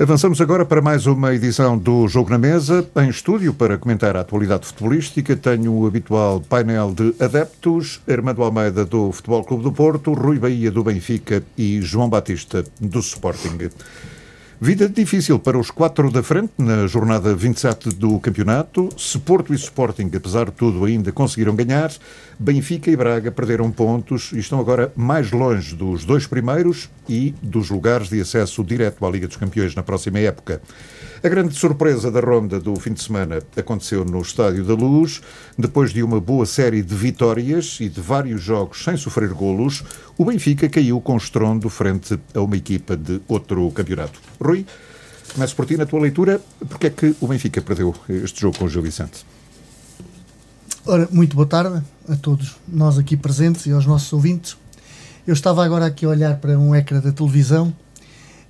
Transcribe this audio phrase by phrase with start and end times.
[0.00, 2.88] Avançamos agora para mais uma edição do Jogo na Mesa.
[2.94, 8.84] Em estúdio, para comentar a atualidade futebolística, tenho o habitual painel de adeptos: Armando Almeida,
[8.84, 13.70] do Futebol Clube do Porto, Rui Bahia, do Benfica e João Batista, do Sporting.
[14.60, 18.88] Vida difícil para os quatro da frente na jornada 27 do campeonato.
[18.98, 21.92] Se Porto e Sporting, apesar de tudo, ainda conseguiram ganhar,
[22.36, 27.70] Benfica e Braga perderam pontos e estão agora mais longe dos dois primeiros e dos
[27.70, 30.60] lugares de acesso direto à Liga dos Campeões na próxima época.
[31.22, 35.20] A grande surpresa da ronda do fim de semana aconteceu no Estádio da Luz.
[35.56, 39.82] Depois de uma boa série de vitórias e de vários jogos sem sofrer golos,
[40.16, 44.20] o Benfica caiu com estrondo frente a uma equipa de outro campeonato.
[44.48, 44.64] Rui,
[45.34, 46.40] começo por ti na tua leitura.
[46.70, 49.26] Porquê é que o Benfica perdeu este jogo com o Gil Vicente?
[50.86, 54.56] Ora, muito boa tarde a todos nós aqui presentes e aos nossos ouvintes.
[55.26, 57.76] Eu estava agora aqui a olhar para um ecrã da televisão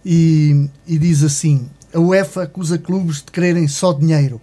[0.07, 4.41] e, e diz assim: a UEFA acusa clubes de quererem só dinheiro.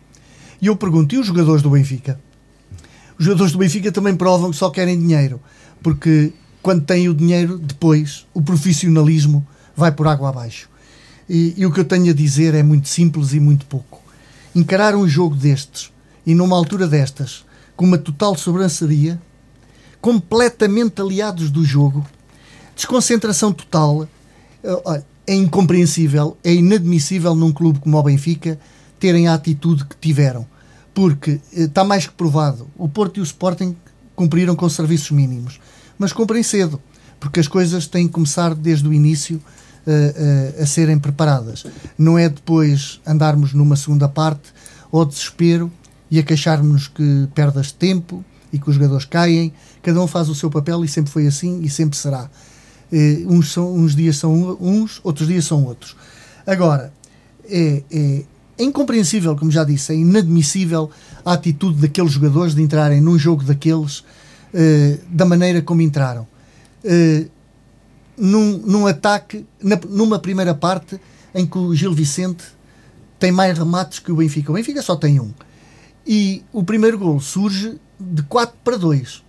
[0.62, 2.20] E eu pergunto, e os jogadores do Benfica?
[3.18, 5.40] Os jogadores do Benfica também provam que só querem dinheiro,
[5.82, 10.75] porque quando têm o dinheiro, depois o profissionalismo vai por água abaixo.
[11.30, 14.02] E, e o que eu tenho a dizer é muito simples e muito pouco.
[14.54, 15.92] Encarar um jogo destes
[16.26, 17.46] e numa altura destas,
[17.76, 19.20] com uma total sobrançaria,
[20.02, 22.06] completamente aliados do jogo,
[22.76, 24.08] desconcentração total.
[24.64, 28.60] Eh, é incompreensível, é inadmissível num clube como o Benfica
[29.00, 30.46] terem a atitude que tiveram.
[30.94, 33.76] Porque eh, está mais que provado, o Porto e o Sporting
[34.16, 35.60] cumpriram com serviços mínimos.
[35.98, 36.82] Mas cumprem cedo,
[37.20, 39.42] porque as coisas têm que começar desde o início
[39.86, 41.66] uh, uh, a serem preparadas.
[41.98, 44.54] Não é depois andarmos numa segunda parte
[44.92, 45.72] ao desespero
[46.10, 49.54] e a queixarmos que perdas tempo e que os jogadores caem.
[49.82, 52.30] Cada um faz o seu papel e sempre foi assim e sempre será.
[52.92, 55.96] Uh, uns, são, uns dias são uns, outros dias são outros.
[56.46, 56.94] Agora,
[57.50, 58.24] é, é,
[58.58, 60.90] é, incompreensível, como já disse, é inadmissível
[61.24, 66.28] a atitude daqueles jogadores de entrarem num jogo daqueles uh, da maneira como entraram.
[66.84, 67.30] Uh,
[68.18, 71.00] num, num ataque, na, numa primeira parte,
[71.34, 72.44] em que o Gil Vicente
[73.20, 74.52] tem mais remates que o Benfica.
[74.52, 75.32] O Benfica só tem um.
[76.06, 79.24] E o primeiro gol surge de 4 para 2.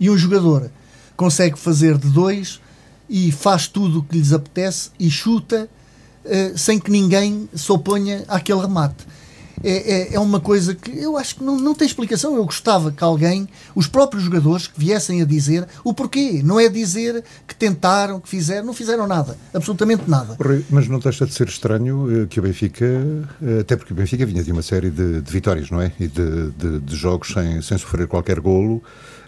[0.00, 0.70] E um jogador
[1.16, 2.60] consegue fazer de 2
[3.08, 5.68] e faz tudo o que lhes apetece e chuta
[6.24, 9.06] uh, sem que ninguém se oponha àquele remate.
[9.62, 12.34] É, é, é, uma coisa que eu acho que não, não tem explicação.
[12.36, 16.40] Eu gostava que alguém, os próprios jogadores, que viessem a dizer o porquê.
[16.44, 20.36] Não é dizer que tentaram, que fizeram, não fizeram nada, absolutamente nada.
[20.70, 24.26] Mas não deixa de ser estranho eh, que o Benfica, eh, até porque o Benfica
[24.26, 25.92] vinha de uma série de, de vitórias, não é?
[25.98, 28.82] E de, de, de jogos sem, sem sofrer qualquer golo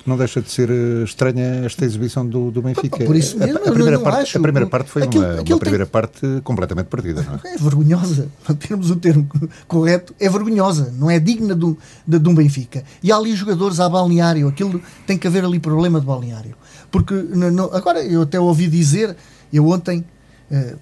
[0.07, 3.05] não deixa de ser eh, estranha esta exibição do, do Benfica.
[3.05, 4.39] Por isso mesmo, a, a, primeira, não, parte, acho.
[4.39, 5.93] a primeira parte foi aquilo, uma, aquilo uma primeira tem...
[5.93, 7.23] parte completamente perdida.
[7.23, 7.55] Não é?
[7.55, 9.29] é vergonhosa, para termos o termo
[9.67, 12.85] correto, é vergonhosa, não é digna de um, de, de um Benfica.
[13.03, 16.55] E há ali jogadores a balneário, aquilo tem que haver ali problema de balneário.
[16.91, 19.17] Porque não, agora eu até ouvi dizer,
[19.53, 20.05] eu ontem
[20.51, 20.77] eh,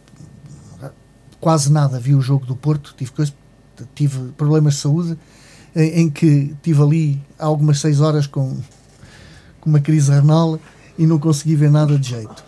[1.44, 3.32] quase nada vi o jogo do Porto, tive, coisa,
[3.94, 5.18] tive problemas de saúde,
[5.76, 8.56] em, em que tive ali algumas seis horas com
[9.64, 10.60] com uma crise renal
[10.98, 12.44] e não consegui ver nada de jeito.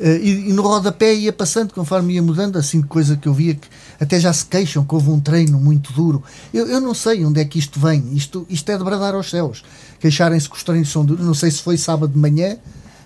[0.00, 3.54] Uh, e, e, no rodapé ia passando, conforme ia mudando, assim, coisa que eu via
[3.54, 3.68] que
[4.00, 6.22] até já se queixam que houve um treino muito duro.
[6.52, 8.12] Eu, eu não sei onde é que isto vem.
[8.12, 9.62] Isto, isto é de bradar aos céus.
[10.00, 11.24] Queixarem-se que os treinos são duros.
[11.24, 12.56] Não sei se foi sábado de manhã,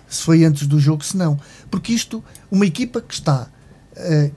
[0.07, 1.39] se foi antes do jogo, se não.
[1.69, 3.47] Porque isto, uma equipa que está,
[3.95, 4.31] uh,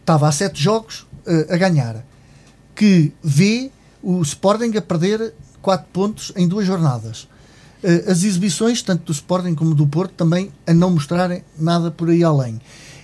[0.00, 2.04] estava há sete jogos uh, a ganhar,
[2.76, 7.33] que vê o Sporting a perder quatro pontos em duas jornadas eh,
[8.10, 12.24] as exibições, tanto do Sporting como do Porto, também a não mostrarem nada por aí
[12.24, 12.60] além.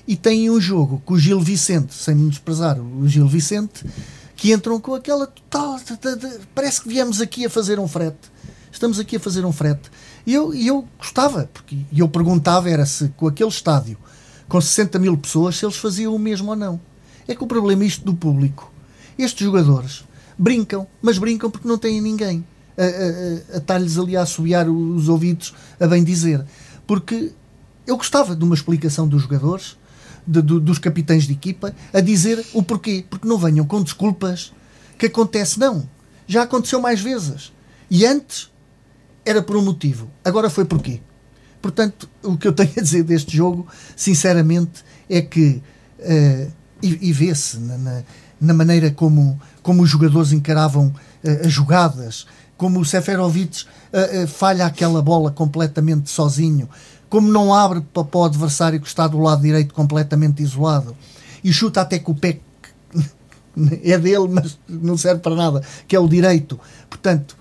[0.09, 3.85] E tem um jogo com o Gil Vicente, sem desprezar o Gil Vicente,
[4.35, 5.79] que entram com aquela total.
[6.55, 8.31] Parece que viemos aqui a fazer um frete.
[8.73, 9.91] Estamos aqui a fazer um frete.
[10.27, 13.99] E eu, eu gostava, porque eu perguntava era se com aquele estádio,
[14.49, 16.81] com 60 mil pessoas, se eles faziam o mesmo ou não.
[17.29, 18.73] É que o problema é isto do público.
[19.19, 20.05] Estes jogadores
[20.38, 22.44] brincam, mas brincam porque não têm ninguém
[22.85, 26.44] a, a, estar-lhes ali a assobiar os ouvidos, a bem dizer.
[26.87, 27.32] Porque
[27.87, 29.77] eu gostava de uma explicação dos jogadores,
[30.27, 33.05] de, de, dos capitães de equipa, a dizer o porquê.
[33.09, 34.53] Porque não venham com desculpas
[34.99, 35.88] que acontece, não.
[36.27, 37.53] Já aconteceu mais vezes.
[37.91, 38.50] E antes
[39.25, 40.11] era por um motivo.
[40.25, 41.00] Agora foi porquê.
[41.61, 43.67] Portanto, o que eu tenho a dizer deste jogo,
[43.97, 45.62] sinceramente, é que.
[45.99, 46.50] Uh,
[46.82, 48.03] e, e vê-se na, na,
[48.41, 52.27] na, maneira como, como os jogadores encaravam uh, as jogadas,
[52.61, 56.69] como o Seferovic uh, uh, falha aquela bola completamente sozinho,
[57.09, 60.95] como não abre para, para o adversário que está do lado direito completamente isolado
[61.43, 62.39] e chuta até com o pé
[63.83, 66.61] é dele, mas não serve para nada, que é o direito.
[66.91, 67.35] Portanto,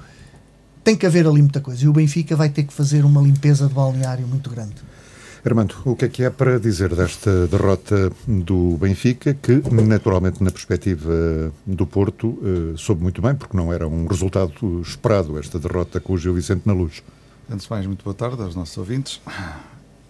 [0.86, 1.84] tem que haver ali muita coisa.
[1.84, 4.76] E o Benfica vai ter que fazer uma limpeza de balneário muito grande.
[5.46, 10.52] Armando, o que é que é para dizer desta derrota do Benfica, que naturalmente na
[10.52, 16.00] perspectiva do Porto eh, soube muito bem, porque não era um resultado esperado esta derrota
[16.00, 17.02] com o Gil Vicente na luz?
[17.50, 19.22] Antes de mais, muito boa tarde aos nossos ouvintes.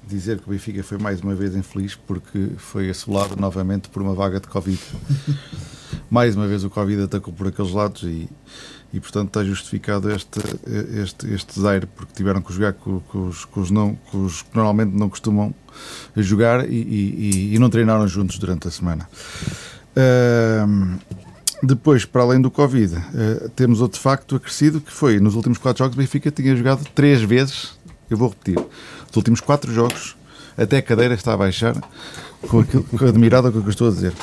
[0.07, 4.15] Dizer que o Benfica foi mais uma vez infeliz porque foi assolado novamente por uma
[4.15, 4.81] vaga de Covid.
[6.09, 8.27] mais uma vez o Covid atacou por aqueles lados e
[8.93, 10.39] e portanto está justificado este,
[11.01, 14.41] este, este zaire, porque tiveram que jogar com, com, os, com, os, não, com os
[14.41, 15.53] que normalmente não costumam
[16.15, 19.07] jogar e, e, e não treinaram juntos durante a semana.
[21.61, 25.83] Depois, para além do Covid, uh, temos outro facto acrescido que foi nos últimos quatro
[25.83, 27.77] jogos o Benfica tinha jogado três vezes,
[28.09, 30.15] eu vou repetir, nos últimos quatro jogos,
[30.57, 31.75] até a cadeira está a baixar,
[32.47, 34.13] com aquilo, com admirado com o que eu estou a dizer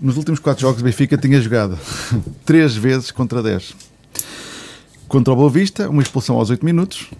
[0.00, 1.78] nos últimos quatro jogos, o Benfica tinha jogado
[2.44, 3.74] três vezes contra 10.
[5.06, 7.10] Contra o Boa Vista, uma expulsão aos 8 minutos.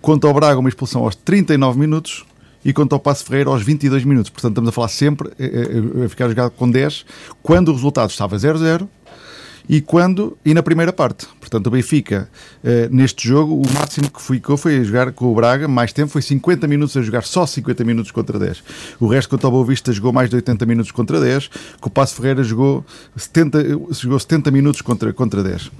[0.00, 2.24] Contra o Braga, uma expulsão aos 39 minutos.
[2.64, 4.30] E contra o Passo Ferreira, aos 22 minutos.
[4.30, 7.06] Portanto, estamos a falar sempre a, a, a ficar jogado com 10,
[7.42, 8.88] quando o resultado estava 0-0
[9.68, 11.26] e quando e na primeira parte.
[11.38, 12.28] Portanto, o Benfica,
[12.64, 16.10] uh, neste jogo, o máximo que ficou foi a jogar com o Braga, mais tempo,
[16.10, 18.62] foi 50 minutos a jogar, só 50 minutos contra 10.
[18.98, 21.50] O resto, contra o Boa Vista, jogou mais de 80 minutos contra 10,
[21.80, 22.84] com o Passo Ferreira jogou
[23.16, 25.70] 70, jogou 70 minutos contra, contra 10.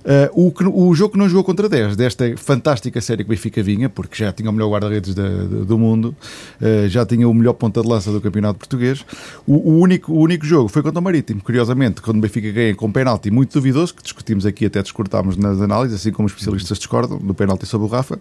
[0.00, 3.62] Uh, o, o, jogo que não jogou contra 10 desta fantástica série que o Benfica
[3.62, 6.16] vinha, porque já tinha o melhor guarda-redes do mundo,
[6.60, 9.04] uh, já tinha o melhor ponta de lança do campeonato português.
[9.46, 12.74] O, o, único, o único jogo foi contra o Marítimo, curiosamente, quando o Benfica ganha
[12.74, 16.32] com um penalti muito duvidoso, que discutimos aqui, até discordámos nas análises, assim como os
[16.32, 18.18] especialistas discordam, do penalti sobre o Rafa,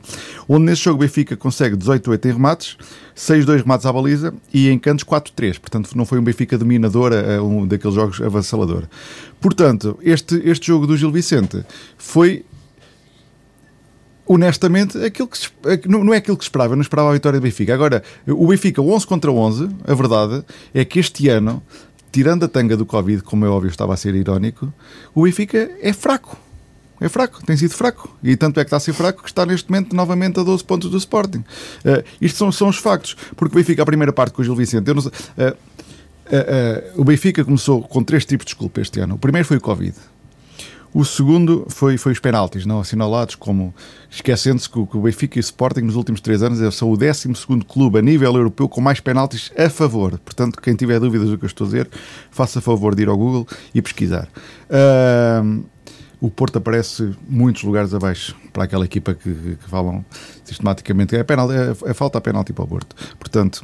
[0.49, 2.77] onde nesse jogo o Benfica consegue 18-8 em remates,
[3.15, 5.59] 6-2 remates à baliza e em cantos 4-3.
[5.59, 8.83] Portanto, não foi um Benfica dominador, uh, um daqueles jogos avassalador.
[9.39, 11.63] Portanto, este, este jogo do Gil Vicente
[11.97, 12.45] foi
[14.30, 15.50] honestamente, aquilo que se,
[15.88, 17.74] não é aquilo que esperava, eu não esperava a vitória do Benfica.
[17.74, 21.63] Agora, o Benfica 11 contra 11, a verdade é que este ano,
[22.12, 24.71] tirando a tanga do Covid, como é óbvio estava a ser irónico,
[25.15, 26.38] o Benfica é fraco.
[27.01, 28.15] É fraco, tem sido fraco.
[28.21, 30.63] E tanto é que está a ser fraco que está neste momento novamente a 12
[30.63, 31.39] pontos do Sporting.
[31.39, 33.15] Uh, isto são, são os factos.
[33.36, 35.57] Porque o Benfica, a primeira parte com o Gil Vicente, não, uh,
[36.29, 39.15] uh, o Benfica começou com três tipos de desculpa este ano.
[39.15, 39.95] O primeiro foi o Covid.
[40.91, 43.73] O segundo foi, foi os penaltis, não assinalados, como
[44.09, 47.29] esquecendo-se que, que, o Benfica e o Sporting nos últimos três anos são o 12
[47.67, 50.17] clube a nível europeu com mais penaltis a favor.
[50.17, 51.89] Portanto, quem tiver dúvidas do que eu estou a dizer,
[52.31, 54.27] faça favor de ir ao Google e pesquisar.
[54.67, 55.63] Uh,
[56.19, 60.03] o Porto aparece muitos lugares abaixo para aquela equipa que, que falam
[60.43, 61.15] sistematicamente.
[61.15, 62.95] É, é, é falta a penalti para o Porto.
[63.17, 63.63] Portanto,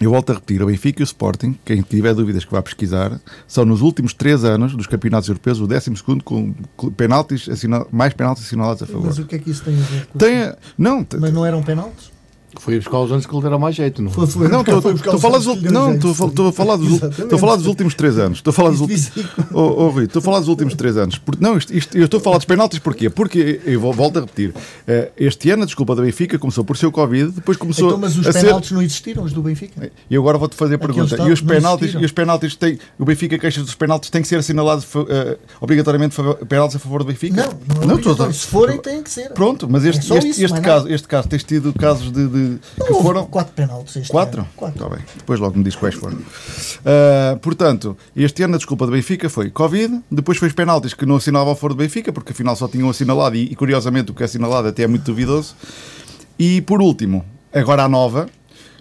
[0.00, 3.20] eu volto a repetir, o Benfica e o Sporting, quem tiver dúvidas que vá pesquisar,
[3.46, 5.92] são nos últimos três anos dos campeonatos europeus o 12
[6.24, 6.54] com
[6.96, 9.06] penaltis assinal, mais penaltis assinalados a favor.
[9.06, 11.62] Mas o que é que isso tem a ver com tem, Não, Mas não eram
[11.62, 12.10] penaltis?
[12.58, 14.26] Foi buscar os anos que lhe deram mais jeito, não foi?
[14.26, 14.78] foi não, estou
[15.14, 18.38] a falar dos não, estou a falar dos estou a falar dos últimos três anos.
[18.38, 19.10] Estou a falar dos últimos
[19.52, 21.20] oh, Rui, estou a falar dos últimos três anos.
[21.38, 23.08] Não, isto, isto, eu estou a falar dos penaltis porquê?
[23.08, 24.54] Porque eu volto a repetir.
[24.86, 27.98] Eh, este ano a desculpa da Benfica começou por ser o Covid, depois começou então,
[27.98, 28.74] mas os a penaltis ser...
[28.74, 29.90] não existiram os do Benfica.
[30.08, 31.16] E agora vou-te fazer a pergunta.
[31.22, 34.36] E os penaltis, e os penaltis têm, o Benfica queixa dos penaltis têm que ser
[34.36, 36.16] assinalados uh, obrigatoriamente
[36.48, 37.48] penaltis a favor do Benfica?
[37.68, 39.30] Não, não, não é Se forem têm que ser.
[39.30, 42.94] Pronto, mas este, é este, este caso, este caso tens tido casos de, de que
[43.02, 44.40] foram quatro penaltis este quatro?
[44.40, 44.48] ano.
[44.56, 44.82] Quatro?
[44.82, 45.04] Está bem.
[45.16, 46.16] Depois logo me diz quais foram.
[46.16, 51.06] Uh, portanto, este ano a desculpa do Benfica foi Covid, depois foi os penaltis que
[51.06, 54.22] não assinavam fora do Benfica, porque afinal só tinham assinalado e, e curiosamente o que
[54.22, 55.54] é assinalado até é muito duvidoso.
[56.38, 58.28] E por último, agora a nova,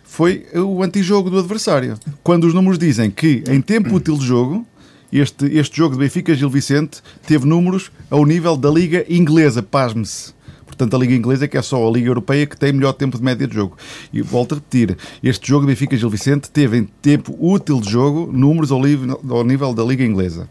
[0.03, 1.97] foi o antijogo do adversário.
[2.23, 4.65] Quando os números dizem que em tempo útil de jogo,
[5.13, 10.33] este, este jogo de Benfica Gil Vicente teve números ao nível da Liga Inglesa, pasme-se.
[10.79, 13.17] Portanto, a Liga Inglesa é que é só a Liga Europeia que tem melhor tempo
[13.17, 13.75] de média de jogo.
[14.13, 18.31] E volto a repetir, este jogo Benfica Gil Vicente teve em tempo útil de jogo
[18.31, 20.47] números ao, nível, ao nível da Liga Inglesa.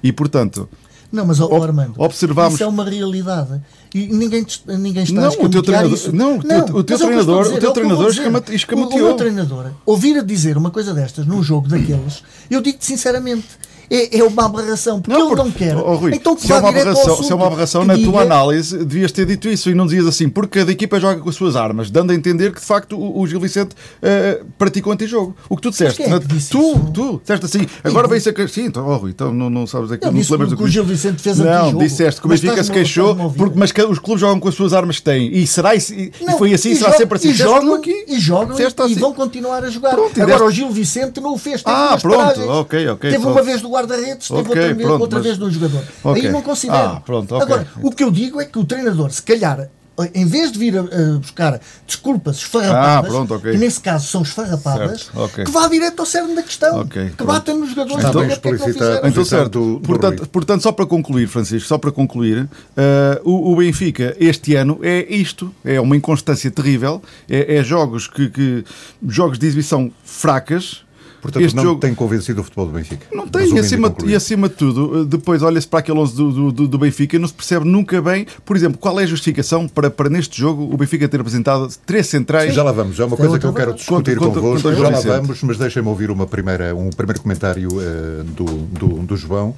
[0.00, 0.68] E, portanto,
[1.10, 2.54] não, mas, oh, Armando, observamos...
[2.54, 3.60] isso é uma realidade.
[3.92, 6.12] E ninguém, ninguém está não, a o teu treinador, isso.
[6.14, 8.10] Não, não o teu treinador, dizer, o teu é treinador
[8.52, 9.00] escamateou.
[9.00, 12.86] O, o meu treinador, ouvir a dizer uma coisa destas num jogo daqueles, eu digo-te
[12.86, 13.48] sinceramente,
[13.92, 15.76] é, é uma aberração, porque não, ele não quer.
[15.76, 18.10] Oh, Rui, então se, é uma aberração, se é uma aberração na diga...
[18.10, 21.28] tua análise, devias ter dito isso e não dizias assim, porque cada equipa joga com
[21.28, 24.92] as suas armas, dando a entender que de facto o, o Gil Vicente uh, praticou
[24.92, 25.36] antijogo.
[25.48, 26.50] O que tu disseste, é que tu, isso?
[26.92, 30.04] tu, disseste assim, agora vem-se a Sim, então, oh, Rui, então não, não sabes aqui,
[30.06, 32.72] não te lembras do que o Gil Vicente fez Não, disseste que o Benfica se
[32.72, 35.32] queixou, porque, mas os clubes jogam com as suas armas que têm.
[35.32, 37.30] E será e, não, foi assim, e será sempre assim.
[37.30, 38.94] E jogam, aqui, e, jogam e, assim.
[38.94, 39.94] vão continuar a jogar.
[39.94, 41.62] Agora o Gil Vicente não o fez.
[41.64, 43.10] Ah, pronto, ok, ok.
[43.10, 45.82] Teve uma vez do guarda-redes teve Ok, outra, vez, pronto, outra mas- vez num jogador.
[46.04, 46.26] Ok.
[46.26, 46.78] Aí não considero.
[46.78, 47.42] Ah, pronto, ok.
[47.46, 49.68] Agora, o que eu digo é que o treinador, se calhar,
[50.14, 53.52] em vez de vir a, a buscar desculpas esfarrapadas, Ah, pronto, ok.
[53.52, 55.44] que nesse caso são esfarrapadas, Certo, ok.
[55.44, 56.80] que vá direto ao cerne da questão.
[56.80, 57.28] Ok, que pronto.
[57.32, 58.90] batem nos jogadores Está e bem diga porque é que explicitado.
[58.90, 59.08] fizeram.
[59.08, 59.50] Então, certo.
[59.76, 64.56] do- portanto, portanto, só para concluir, Francisco, só para concluir, eh, o, o Benfica este
[64.56, 68.64] ano é isto, é uma inconstância terrível, é, é jogos que, que-
[69.06, 70.80] jogos de exibição fracas.
[71.22, 73.06] Portanto, este não jogo tem convencido o futebol do Benfica.
[73.14, 76.50] não tem, e acima, e acima de tudo, eh, depois olha-se para aquele 11 do,
[76.52, 79.68] do, do Benfica e não se percebe nunca bem, por exemplo, qual é a justificação
[79.68, 82.52] para, para neste jogo o Benfica ter apresentado três centrais.
[82.52, 84.62] Já lá vamos, é uma coisa que eu quero discutir Conta- convosco.
[84.68, 85.06] conta, Já lá Vicente.
[85.06, 89.54] vamos, mas deixem-me ouvir uma primeira, um primeiro comentário eh, do, do, do João,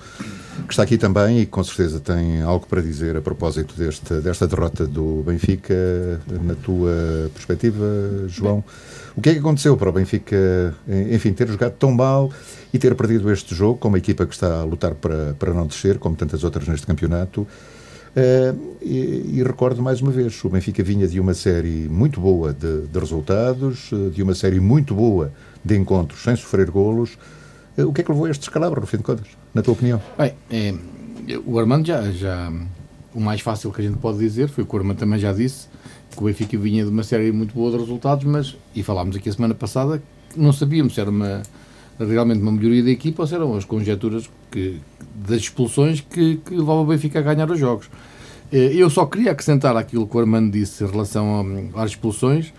[0.67, 4.47] que está aqui também e com certeza tem algo para dizer a propósito deste, desta
[4.47, 5.75] derrota do Benfica,
[6.43, 6.93] na tua
[7.35, 7.85] perspectiva,
[8.29, 8.63] João.
[9.17, 10.75] O que é que aconteceu para o Benfica,
[11.13, 12.33] enfim, ter jogado tão mal
[12.73, 15.67] e ter perdido este jogo com uma equipa que está a lutar para, para não
[15.67, 17.47] descer, como tantas outras neste campeonato?
[18.15, 22.53] Uh, e, e recordo mais uma vez, o Benfica vinha de uma série muito boa
[22.53, 25.33] de, de resultados, uh, de uma série muito boa
[25.65, 27.19] de encontros sem sofrer golos.
[27.77, 29.75] Uh, o que é que levou a este descalabro, no fim de contas, na tua
[29.75, 30.01] opinião?
[30.17, 30.75] Bem, é,
[31.45, 32.53] o Armando já, já.
[33.13, 35.33] O mais fácil que a gente pode dizer foi o que o Armando também já
[35.33, 35.69] disse,
[36.15, 39.29] que o Benfica vinha de uma série muito boa de resultados, mas, e falámos aqui
[39.29, 40.03] a semana passada,
[40.37, 41.43] não sabíamos se era uma,
[41.99, 44.81] realmente uma melhoria da equipa ou se eram as conjecturas que,
[45.15, 47.89] das expulsões que, que o Benfica a ganhar os jogos.
[48.53, 52.53] Eh, Eu só queria acrescentar aquilo que o Armando disse em relação às expulsões,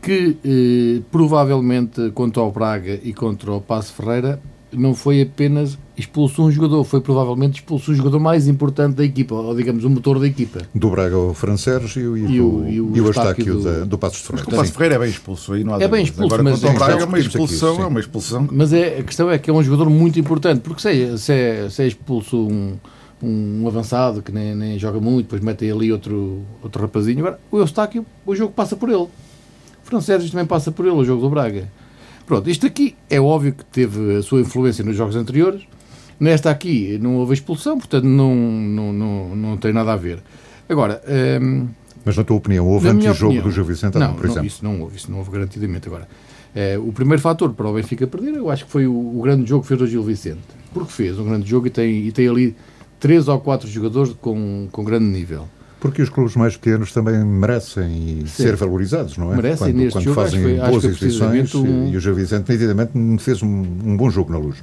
[0.00, 4.40] que eh, provavelmente contra o Braga e contra o Passo Ferreira
[4.72, 9.34] não foi apenas expulso um jogador, foi provavelmente expulso o jogador mais importante da equipa,
[9.34, 10.60] ou digamos o motor da equipa.
[10.74, 13.62] Do Braga ao Fran Sérgio e, E do, o- e o e o Estáquio do-
[13.64, 14.56] da- do Passos de O Ferreira.
[14.56, 16.72] Passo Ferreira é bem expulso, aí não há É bem expulso, Agora, mas contra o
[16.72, 17.82] é- Braga é uma aqui, expulsão, sim.
[17.82, 18.48] é uma expulsão.
[18.52, 21.32] Mas é, a questão é que é um jogador muito importante, porque se é, se
[21.32, 22.74] é, se é expulso um,
[23.22, 27.58] um avançado que nem, nem joga muito, depois mete ali outro, outro rapazinho, agora o
[27.58, 28.98] Eustáquio, o jogo passa por ele.
[28.98, 29.10] O
[29.84, 31.68] Franceses também passa por ele, o jogo do Braga.
[32.24, 35.62] Pronto, isto aqui é óbvio que teve a sua influência nos jogos anteriores.
[36.22, 40.20] Nesta aqui não houve expulsão, portanto não, não, não, não tem nada a ver.
[40.68, 41.02] Agora,
[41.42, 41.66] hum,
[42.04, 44.46] Mas na tua opinião, houve antijogo opinião- do Gil Vicente, não, por não, exemplo?
[44.46, 45.88] isso não houve, isso não houve garantidamente.
[45.88, 46.06] Agora,
[46.54, 49.48] eh, o primeiro fator para o Benfica perder, eu acho que foi o, o grande
[49.48, 50.38] jogo que fez o Gil Vicente.
[50.72, 52.54] Porque fez um grande jogo e tem, e tem ali
[53.00, 55.48] três ou quatro jogadores com, com grande nível.
[55.80, 58.26] Porque os clubes mais pequenos também merecem Sim.
[58.26, 59.36] ser valorizados, não é?
[59.36, 61.96] Merecem, quando neste quando jogo, acho fazem que foi- acho boas que exibições um- e
[61.96, 63.48] o Gil Vicente nitidamente fez um,
[63.84, 64.62] um bom jogo na luz.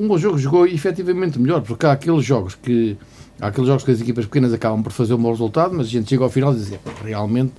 [0.00, 2.96] Bom jogo jogou efetivamente melhor, porque há aqueles jogos que
[3.38, 5.90] há aqueles jogos que as equipas pequenas acabam por fazer um bom resultado, mas a
[5.90, 7.52] gente chega ao final e diz, "Epá, realmente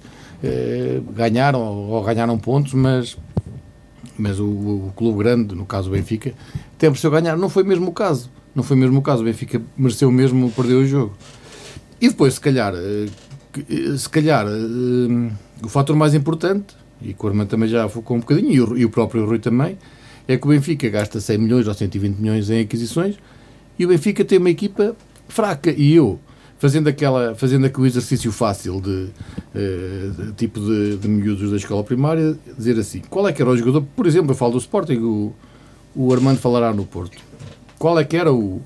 [0.43, 3.15] eh, ganharam ou ganharam pontos, mas
[4.17, 6.33] mas o, o clube grande, no caso o Benfica,
[6.75, 7.37] até mereceu ganhar.
[7.37, 8.29] Não foi mesmo o caso.
[8.53, 9.21] Não foi mesmo o caso.
[9.21, 11.13] O Benfica mereceu mesmo perder o jogo.
[11.99, 15.31] E depois, se calhar, eh, se calhar, eh,
[15.63, 18.85] o fator mais importante, e o Armando também já focou um bocadinho, e o, e
[18.85, 19.77] o próprio Rui também,
[20.31, 23.15] é que o Benfica gasta 100 milhões ou 120 milhões em aquisições
[23.77, 24.95] e o Benfica tem uma equipa
[25.27, 25.71] fraca.
[25.71, 26.19] E eu,
[26.59, 29.09] fazendo, aquela, fazendo aquele exercício fácil de,
[29.55, 33.49] eh, de tipo de, de miúdos da escola primária, dizer assim: qual é que era
[33.49, 33.81] o jogador?
[33.95, 35.33] Por exemplo, eu falo do Sporting, o,
[35.95, 37.17] o Armando falará no Porto.
[37.79, 38.61] Qual é que era o,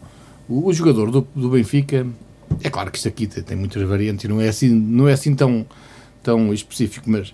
[0.49, 2.05] o, o jogador do, do Benfica?
[2.61, 5.13] É claro que isto aqui tem, tem muitas variantes e não é assim, não é
[5.13, 5.65] assim tão,
[6.21, 7.33] tão específico, mas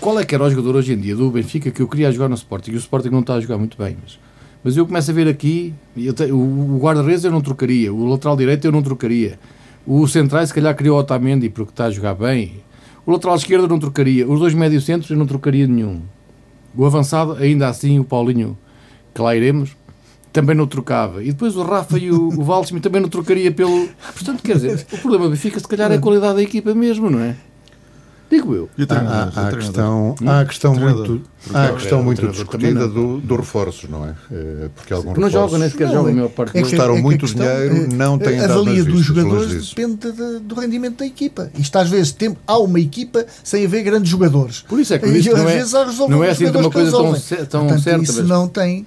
[0.00, 2.28] qual é que era o jogador hoje em dia do Benfica que eu queria jogar
[2.28, 2.72] no Sporting?
[2.72, 4.18] E o Sporting não está a jogar muito bem, mas,
[4.62, 8.36] mas eu começo a ver aqui, te- o, o guarda-redes eu não trocaria, o lateral
[8.36, 9.38] direito eu não trocaria,
[9.86, 12.62] o central se calhar queria o Otamendi porque está a jogar bem,
[13.06, 16.00] o lateral esquerdo eu não trocaria, os dois médios centros eu não trocaria nenhum,
[16.76, 18.56] o avançado ainda assim o Paulinho,
[19.14, 19.76] que lá iremos,
[20.32, 21.22] também não trocava.
[21.22, 23.88] E depois o Rafa e o, o Waldschmidt também não trocaria pelo.
[24.12, 27.08] Portanto, quer dizer, o problema do Benfica se calhar é a qualidade da equipa mesmo,
[27.08, 27.36] não é?
[28.34, 28.68] Digo eu.
[28.76, 29.32] E treinador?
[29.36, 31.08] há- há a questão, há a questão Treinador.
[31.08, 34.14] muito, há a questão O muito discutida do, do reforços, não é?
[34.32, 36.62] Eh, Porque alguns Não joga, reforços nem sequer Não, joga a é- maior parte é
[36.62, 40.12] Custaram é a muito questão, dinheiro, não têm A dado valia nas dos jogadores depende
[40.12, 41.50] de- do rendimento da equipa.
[41.56, 44.62] Isto às vezes tem, há uma equipa sem haver grandes jogadores.
[44.68, 45.10] Por isso é que E
[45.42, 47.00] não é- vezes há resolver não é os assim uma coisa tão
[47.46, 48.86] tão Portanto, certa, Isso mas- não tem,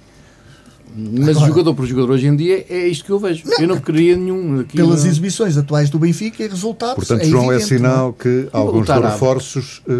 [0.96, 3.44] Mas Agora- jogador por jogador hoje em dia é isto que eu vejo.
[3.58, 4.60] eu não queria nenhum.
[4.60, 6.94] Aqui pelas não- exibições atuais do Benfica e resultados.
[6.96, 9.92] Portanto, é João, é evidente, sinal que alguns reforços eh,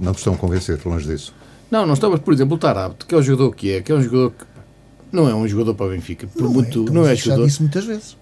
[0.00, 1.34] não estão a convencer, longe disso.
[1.70, 3.94] Não, não estamos, por exemplo, o Tarabto, que é o jogador que é, que é
[3.94, 4.44] um jogador que
[5.12, 7.24] não é um jogador para o Benfica, por Não, muito, é, não é mas já
[7.26, 7.46] jogador.
[7.46, 8.16] disse muitas vezes.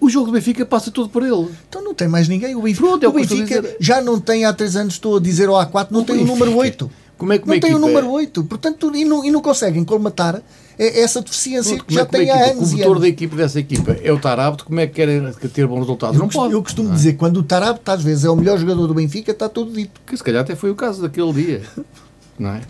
[0.00, 1.48] O jogo do Benfica passa todo por ele.
[1.68, 2.54] Então não tem mais ninguém.
[2.54, 3.76] O Benfica, Pronto, é o o Benfica dizer.
[3.80, 6.16] já não tem há três anos, estou a dizer, ou há quatro, não O tem
[6.16, 6.90] o número Benfica- 8.
[7.16, 10.42] Como é que não tem o número 8, portanto, e não, e não conseguem colmatar
[10.78, 13.00] é- essa deficiência que é já que uma tem há anos O motor anos.
[13.02, 16.14] da equipa dessa equipa é o Tarabto, como é que querem ter bons resultados?
[16.16, 16.54] Eu, não costumo, pode.
[16.54, 16.96] eu costumo não é?
[16.96, 20.00] dizer, quando o Tarabto às vezes é o melhor jogador do Benfica, está tudo dito.
[20.06, 21.62] Que se calhar até foi o caso daquele dia.
[22.38, 22.60] Não é?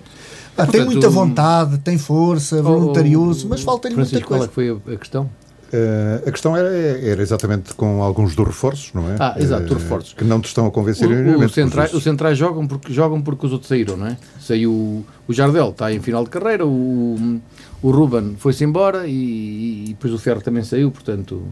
[0.54, 4.44] Pá, tem muita vontade, tem força, voluntarioso, mas falta-lhe muita Francisco, qual coisa.
[4.46, 5.28] é que foi a questão?
[5.72, 9.16] Eh, a questão era, era exatamente com alguns dos reforços, não é?
[9.18, 10.12] Ah, exato, dos Eh, reforços.
[10.14, 13.46] Que não te estão a convencer O- Os centrais, os centrais jogam, porque, jogam porque
[13.46, 14.16] os outros saíram, não é?
[14.40, 17.40] Saiu o- o Jardel, está em final de carreira, o,
[17.82, 21.42] o Ruben foi-se embora e, e depois o Ferro também saiu, portanto,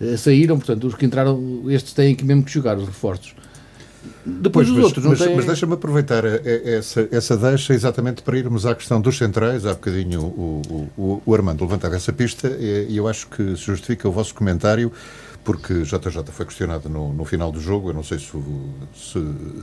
[0.00, 3.34] eh, saíram, portanto, os que entraram, estes têm que mesmo que jogar, os reforços.
[4.24, 5.36] Depois Pois, os mas, outros, não mas, têm...
[5.36, 9.64] mas deixa-me aproveitar a- a- essa, essa deixa exatamente para irmos à questão dos centrais.
[9.66, 14.08] Há bocadinho o, o- o- Armando levantava essa pista e, eu acho que se justifica
[14.08, 14.90] o vosso comentário,
[15.44, 17.90] porque JJ foi questionado no, no final do jogo.
[17.90, 18.26] Eu não sei se,
[18.94, 19.18] se,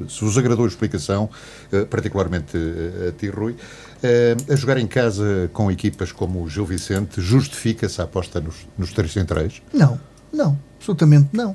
[0.09, 1.29] se vos agradou a explicação,
[1.71, 3.55] eh, particularmente eh, a ti, Rui.
[4.01, 8.55] Eh, a jogar em casa com equipas como o Gil Vicente, justifica-se a aposta nos,
[8.77, 9.61] nos três centrais?
[9.73, 9.99] Não,
[10.31, 11.53] não, absolutamente não.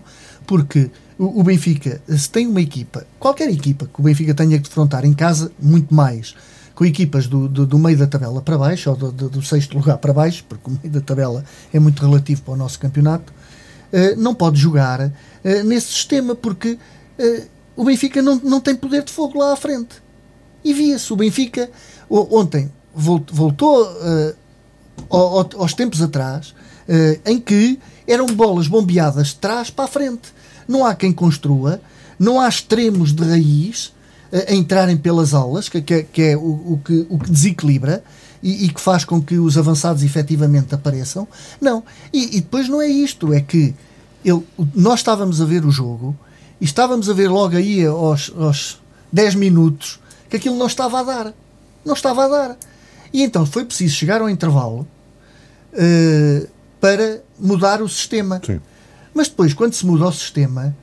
[0.48, 5.04] Porque o, Benfica, se tem uma equipa, qualquer equipa que o Benfica tenha que defrontar
[5.04, 6.34] em casa, muito mais
[6.74, 9.76] com equipas do, do, do meio da tabela para baixo, ou do, do- do sexto
[9.76, 13.30] lugar para baixo, porque o meio da tabela é muito relativo para o nosso campeonato,
[13.92, 15.12] eh, não pode jogar
[15.44, 16.78] eh, nesse sistema, porque
[17.18, 19.96] eh, o Benfica não, não tem poder de fogo lá à frente.
[20.64, 21.68] E via-se, o Benfica
[22.08, 23.84] ontem vol- voltou
[25.10, 26.54] ao- ao- aos tempos atrás,
[27.24, 30.32] em que eram bolas bombeadas de trás para a frente.
[30.66, 31.80] Não há quem construa,
[32.18, 33.92] não há extremos de raiz
[34.32, 38.02] eh, a entrarem pelas aulas, que, que- que é o, o que, o que desequilibra
[38.42, 41.26] e, e que faz com que os avançados efetivamente apareçam.
[41.60, 41.82] Não.
[42.12, 43.74] E, e depois não é isto, é que
[44.24, 46.16] ele- nós estávamos a ver o jogo
[46.60, 48.80] e estávamos a ver logo aí aos, aos
[49.12, 49.98] 10 minutos
[50.28, 51.34] que aquilo não estava a dar.
[51.84, 52.56] Não estava a dar.
[53.12, 54.86] E então foi preciso chegar ao intervalo
[55.72, 56.46] eh,
[56.80, 58.40] para mudar o sistema.
[58.44, 58.60] Sim.
[59.14, 60.76] Mas depois, quando se muda o sistema,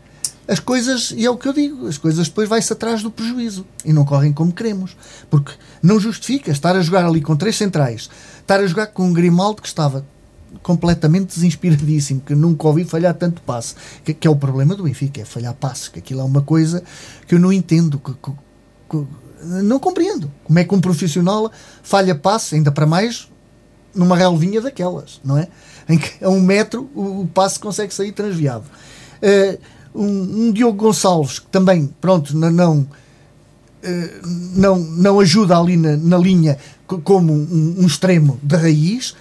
[0.47, 3.65] as coisas, e é o que eu digo, as coisas depois vai-se atrás do prejuízo
[3.83, 4.95] e não correm como queremos.
[5.29, 9.13] Porque não justifica estar a jogar ali com três centrais, estar a jogar com um
[9.13, 10.05] Grimaldo que estava
[10.61, 15.21] completamente desinspiradíssimo, que nunca ouvi falhar tanto passe, que, que é o problema do Benfica,
[15.21, 16.83] é falhar passe, que aquilo é uma coisa
[17.27, 18.31] que eu não entendo, que- que-
[18.89, 19.07] que-
[19.63, 20.31] não compreendo.
[20.43, 21.51] Como é que um profissional
[21.83, 23.29] falha passe, ainda para mais
[23.93, 25.47] numa relvinha daquelas, não é?
[25.87, 28.63] Em que a um metro o, o passe consegue sair transviado.
[29.21, 29.59] Eh,
[29.93, 32.87] um, um Diogo Gonçalves, que também, pronto, não, não,
[33.83, 34.09] eh,
[34.55, 39.15] não, não ajuda ali na, na linha co- como um, um extremo de raiz.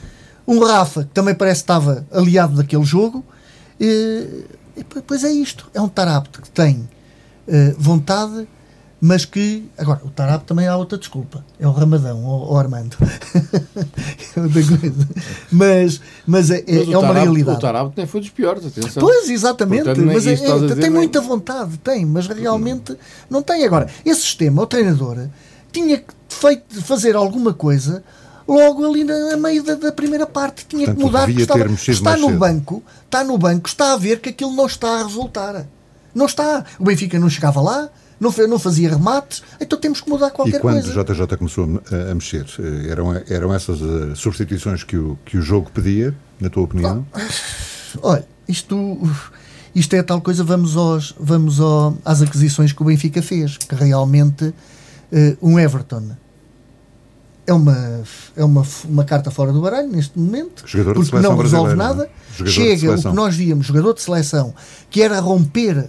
[0.46, 3.24] Um Rafa, que também parece que estava aliado daquele jogo.
[3.79, 5.70] P- pois é isto.
[5.74, 6.88] É um Tarapte que tem
[7.79, 8.46] vontade,
[9.07, 9.69] mas que.
[9.77, 11.45] Agora, o Tarapte também há outra desculpa.
[11.61, 12.97] É o Ramadão, o, o Armando.
[14.37, 15.09] é outra coisa.
[15.53, 17.59] Mas, mas é, é, Mas é uma Tarabto- realidade.
[17.59, 19.03] O Tarabto nem foi dos piores, atenção.
[19.03, 19.85] Pois, exatamente.
[19.85, 22.97] Portanto, mas é- é- dizer, tem nem- muita vontade, tem, mas realmente
[23.29, 23.64] não tem.
[23.67, 25.29] Agora, esse sistema, o treinador,
[25.71, 28.03] tinha que feito, fazer alguma coisa
[28.49, 30.64] logo ali na, meio da, da primeira parte.
[30.67, 32.38] Tinha Portanto, que mudar, devia porque estava- ter mexido está mais no cedo.
[32.38, 35.67] banco, está no banco, está a ver que aquilo não está a resultar.
[36.14, 36.64] Não está.
[36.79, 37.88] O Benfica não chegava lá,
[38.20, 41.00] não, não fazia remates, então temos que mudar E qualquer quando coisa.
[41.00, 45.42] o JJ começou a, mexer, eh, eram, eram essas eh, substituições que o, que o
[45.42, 47.07] jogo pedia, na tua opinião?
[48.03, 48.98] Olha, isto,
[49.74, 53.74] isto é tal coisa, vamos, aos, vamos ao- às aquisições que o Benfica fez, que
[53.74, 54.53] realmente
[55.12, 56.11] eh, um Everton
[57.46, 58.02] é uma,
[58.37, 62.11] é uma, uma carta fora do baralho neste momento, Jogador porque não resolve brasileira, nada.
[62.38, 62.50] não é?
[62.50, 64.54] Chega o que nós víamos, jogador de seleção,
[64.90, 65.88] que era romper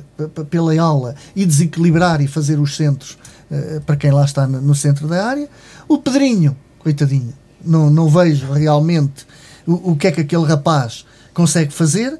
[0.49, 3.17] pela aula e desequilibrar e fazer os centros
[3.49, 5.47] eh, para quem lá está no, centro da área.
[5.87, 9.25] O Pedrinho, coitadinho, não, não vejo realmente
[9.65, 12.19] o, o que é que aquele rapaz consegue fazer.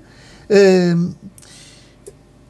[0.49, 0.95] Eh,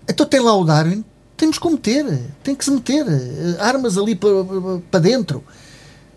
[0.08, 1.04] então tem lá o Darwin,
[1.36, 2.06] temos que meter,
[2.44, 4.30] tem que se meter, eh, armas ali para,
[4.92, 5.44] para dentro.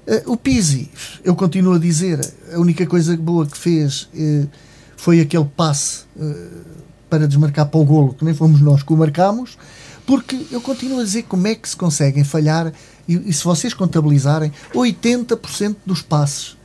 [0.09, 0.90] Eh, o Pizzi,
[1.23, 2.18] eu continuo a dizer,
[2.51, 4.47] a única coisa boa que fez eh,
[4.97, 6.49] foi aquele passe eh,
[7.11, 9.59] para desmarcar para o golo, que nem fomos nós que o marcámos,
[10.07, 12.73] porque eu continuo a dizer como é que se conseguem falhar,
[13.07, 16.57] e, e se vocês contabilizarem, 80% dos passes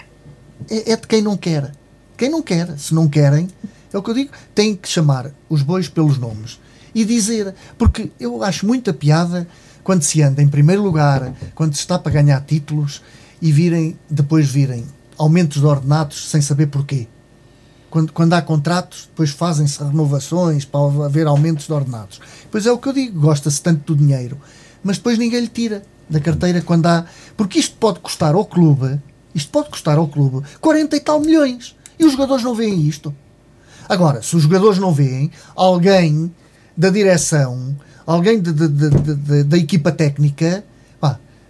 [0.69, 1.73] é, é de quem não quer.
[2.15, 3.49] Quem não quer, se não querem,
[3.91, 6.61] é o que eu digo, tem que chamar os bois pelos nomes
[6.95, 9.45] e dizer, porque eu acho muita piada
[9.83, 13.01] quando se anda em primeiro lugar, quando se está para ganhar títulos
[13.43, 14.85] e virem, depois virem
[15.17, 17.09] aumentos de ordenados sem saber porquê.
[17.89, 22.21] Quando, quando há contratos, depois fazem-se renovações para haver aumentos de ordenados.
[22.49, 24.39] Pois é o que eu digo, gosta-se tanto do dinheiro,
[24.81, 25.83] mas depois ninguém lhe tira.
[26.09, 27.05] da carteira quando há.
[27.35, 28.97] Porque isto pode custar ao clube,
[29.35, 31.75] isto pode custar ao clube 40 e tal milhões.
[31.99, 33.13] E os jogadores não veem isto.
[33.89, 36.33] Agora, se os jogadores não veem, alguém
[36.77, 37.75] da direção,
[38.05, 40.63] alguém de, de, de, da equipa técnica,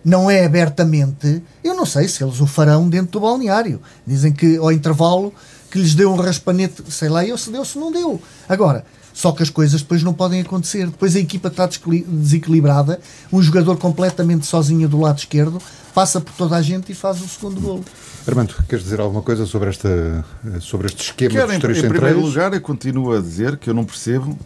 [0.03, 3.81] não é abertamente, eu não sei se eles o farão dentro do balneário.
[4.05, 5.33] Dizem que ao intervalo
[5.71, 8.21] que lhes deu um raspanete, sei lá, eu se deu, se não deu.
[8.47, 10.87] Agora, só que as coisas depois não podem acontecer.
[10.87, 12.99] Depois a equipa está desequilibrada,
[13.31, 15.61] um jogador completamente sozinho do lado esquerdo
[15.93, 17.83] passa por toda a gente e faz o segundo gol.
[18.27, 20.25] Armando, queres dizer alguma coisa sobre, esta,
[20.59, 22.01] sobre este esquema Quero, dos três em, centrais?
[22.01, 24.37] Em primeiro lugar, eu continuo a dizer que eu não percebo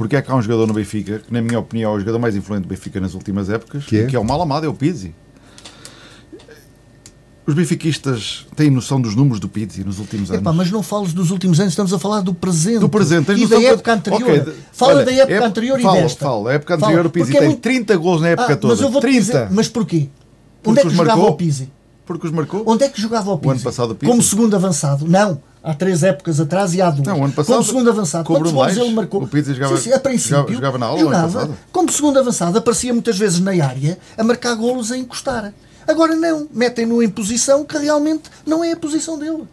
[0.00, 2.18] porque é que há um jogador no Benfica, que na minha opinião é o jogador
[2.18, 4.68] mais influente do Benfica nas últimas épocas, que é, que é o mal amado, é
[4.68, 5.14] o Pizzi.
[7.46, 10.40] Os benfiquistas têm noção dos números do Pizzi nos últimos anos.
[10.40, 12.78] Epá, mas não fales dos últimos anos, estamos a falar do presente.
[12.78, 13.30] Do presente.
[13.32, 14.22] E da época anterior.
[14.22, 14.54] Okay.
[14.72, 16.24] Fala Olha, da época anterior fala, e desta.
[16.24, 17.60] Fala, a época anterior fala, o Pizzi tem é muito...
[17.60, 18.74] 30 gols na época ah, toda.
[18.74, 19.20] Mas eu vou 30.
[19.20, 20.08] Dizer, mas porquê?
[20.64, 21.34] Onde é que jogava marcou?
[21.34, 21.70] o Pizzi?
[22.06, 22.62] Porque os marcou.
[22.64, 23.48] Onde é que jogava o Pizzi?
[23.48, 24.10] O ano passado o Pizzi.
[24.10, 25.06] Como segundo avançado?
[25.06, 25.49] Não.
[25.62, 27.06] Há três épocas atrás e há duas.
[27.06, 28.24] Não, o ano passado, como segundo avançado.
[28.24, 29.22] Com Quantos gols ele marcou?
[29.22, 32.56] O Pizzi jogava, sim, sim, a princípio, jogava, jogava na aula jogava, Como segundo avançado,
[32.56, 35.52] aparecia muitas vezes na área a marcar golos a encostar.
[35.86, 39.44] Agora não, metem-no em posição que realmente não é a posição dele.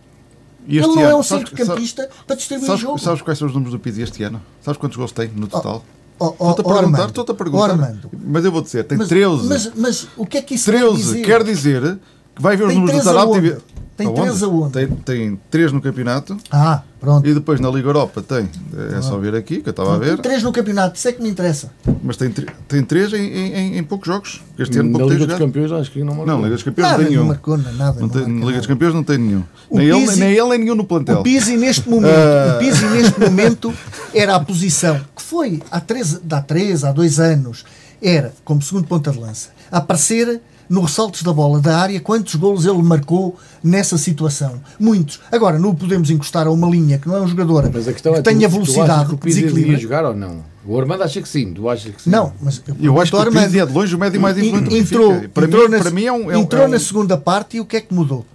[0.66, 3.00] ele não ano, é um centrocampista para distribuir sabes, o jogo.
[3.00, 4.42] Sabes quais são os números do Pizzi este ano?
[4.62, 5.84] Sabes quantos gols tem no total?
[6.20, 8.00] Oh, oh, estou-te a oh, perguntar, estou-te a perguntar.
[8.26, 9.46] Mas eu vou dizer, tem mas, 13.
[9.46, 11.22] Mas, mas, o que é que isso 13 quer dizer?
[11.22, 12.00] quer dizer
[12.40, 13.38] vai ver os tem números do Tarapti.
[13.48, 14.74] e Tem 13 aonde?
[14.74, 16.38] Tem, tem 3 no campeonato.
[16.52, 17.28] Ah, pronto.
[17.28, 18.48] E depois na Liga Europa tem,
[18.96, 20.14] é só ver aqui, que eu estava a ver.
[20.14, 21.72] Tem 3 no campeonato, isso é que me interessa.
[22.04, 22.30] Mas tem,
[22.68, 24.42] tem 3 em, em, em, poucos jogos.
[24.60, 26.26] Este ano na pouco Liga tem dos Campeões acho que não marcou.
[26.28, 27.22] Não, Liga dos Campeões nada, não tem nenhum.
[27.22, 28.58] Não marcou, nada, não tem, não na Liga nada.
[28.58, 29.44] dos Campeões não tem nenhum.
[29.68, 31.20] O Nem ele, Pizzi- nem ele, nem nenhum no plantel.
[31.20, 32.56] O Pizzi neste momento, Ah.
[32.56, 33.74] o Pizzi neste momento
[34.14, 37.66] era a posição que foi há três, há três, há dois anos,
[38.00, 42.36] era como segundo ponta de lança, a aparecer nos ressaltos da bola da área, quantos
[42.36, 44.62] golos ele marcou nessa situação?
[44.80, 45.20] Muitos.
[45.32, 47.94] Agora, não o podemos encostar a uma linha que não é um jogador Mas a
[47.94, 49.78] questão que é tenha tu, tu achas velocidade, que o que desequilibra.
[49.78, 50.44] jogar ou não?
[50.66, 52.10] O Armando acha que sim, tu achas que sim?
[52.10, 53.68] Não, mas Eu acho que o Pizzi é Armando.
[53.68, 55.22] de longe o médio mais influente entrou.
[55.34, 56.32] Para, entrou mim, na, para mim é um.
[56.32, 58.26] É um- entrou é um- na segunda parte e o que é que mudou?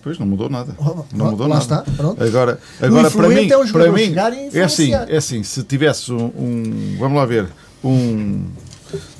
[0.00, 0.74] Pois não mudou nada.
[0.78, 1.80] Oh, Não oh, mudou lá nada.
[1.82, 2.22] está, pronto.
[2.22, 5.42] Agora, O agora para mim, é o jogador para mim e é assim, é assim,
[5.42, 7.46] se tivesse um, um- vamos lá ver,
[7.82, 8.44] um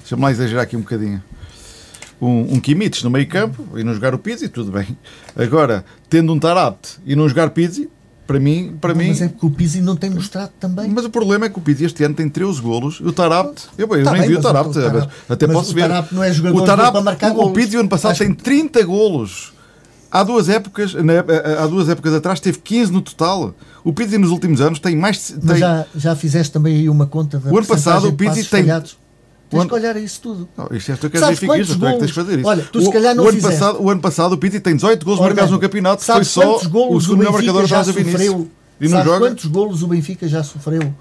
[0.01, 1.23] deixa-me lá exagerar aqui um bocadinho.
[2.21, 4.87] Um, um Kimmich no meio campo e não jogar o Pizzi, tudo bem.
[5.37, 7.89] Agora, tendo um Tarapt e não jogar Pizzi,
[8.27, 10.89] para mim, para Não, mim Mas é porque o Pizzi não tem mostrado também.
[10.91, 13.69] mas o problema é que o Pizzi este ano tem 13 golos e o Tarapt,
[13.79, 15.75] eu, eu Tá nem bem, vi o mas o Tarapt, Tarapte- até mas posso o
[15.75, 15.83] ver.
[15.83, 17.53] Tarapte não é jogador o Tarapte, para marcar o golos.
[17.53, 19.53] Pizzi o ano passado Acho tem 30 golos.
[20.11, 23.55] Há duas épocas, na ép- há duas épocas atrás teve 15 no total.
[23.85, 27.07] O Pizzi nos últimos anos tem mais Mas tem, já, já fizeste também aí uma
[27.07, 28.99] conta da O ano passado o Pizzi tem- falhados?
[29.51, 30.49] Tens que olhar a isso tudo.
[30.57, 32.39] Não, isto é tu que és Sabes benfiquista, quantos tu é que tens de fazer
[32.39, 32.49] isso.
[32.49, 33.59] Olha, tu se calhar não o ano fizeste.
[33.59, 36.57] passado, o ano passado o Pizzi tem 18 golos Ora, marcados no campeonato, foi só
[36.57, 38.51] o segundo melhor marcador já sofreu?
[38.81, 40.95] E não joga quantos golos o Benfica já sofreu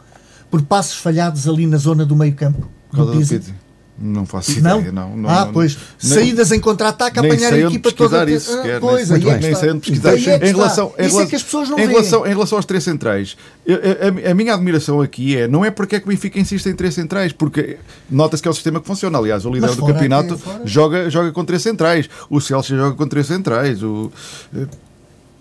[0.50, 2.68] por passos falhados ali na zona do meio campo?
[2.92, 3.54] do Pizzi?
[4.00, 4.78] Não faço Não?
[4.78, 5.18] ideia, não.
[5.18, 5.76] não ah, não- pois.
[5.98, 8.24] Saídas em contra-ataque, apanhar a equipa toda.
[8.26, 10.10] pesquisar isso Ah, pois, nem, é nem onde pesquisar.
[10.12, 11.90] Aí é em, relação, em, Isso é relação, que as pessoas não em, veem.
[11.90, 13.80] relação, em relação aos três centrais, eu-
[14.28, 16.76] a, a minha admiração aqui é não é porque é que o Benfica insiste em
[16.76, 19.18] três centrais, porque nota-se que é o sistema que funciona.
[19.18, 20.62] Aliás, o líder do campeonato fora.
[20.64, 23.82] joga, joga com três centrais, o Celso joga com três centrais.
[23.82, 24.12] O,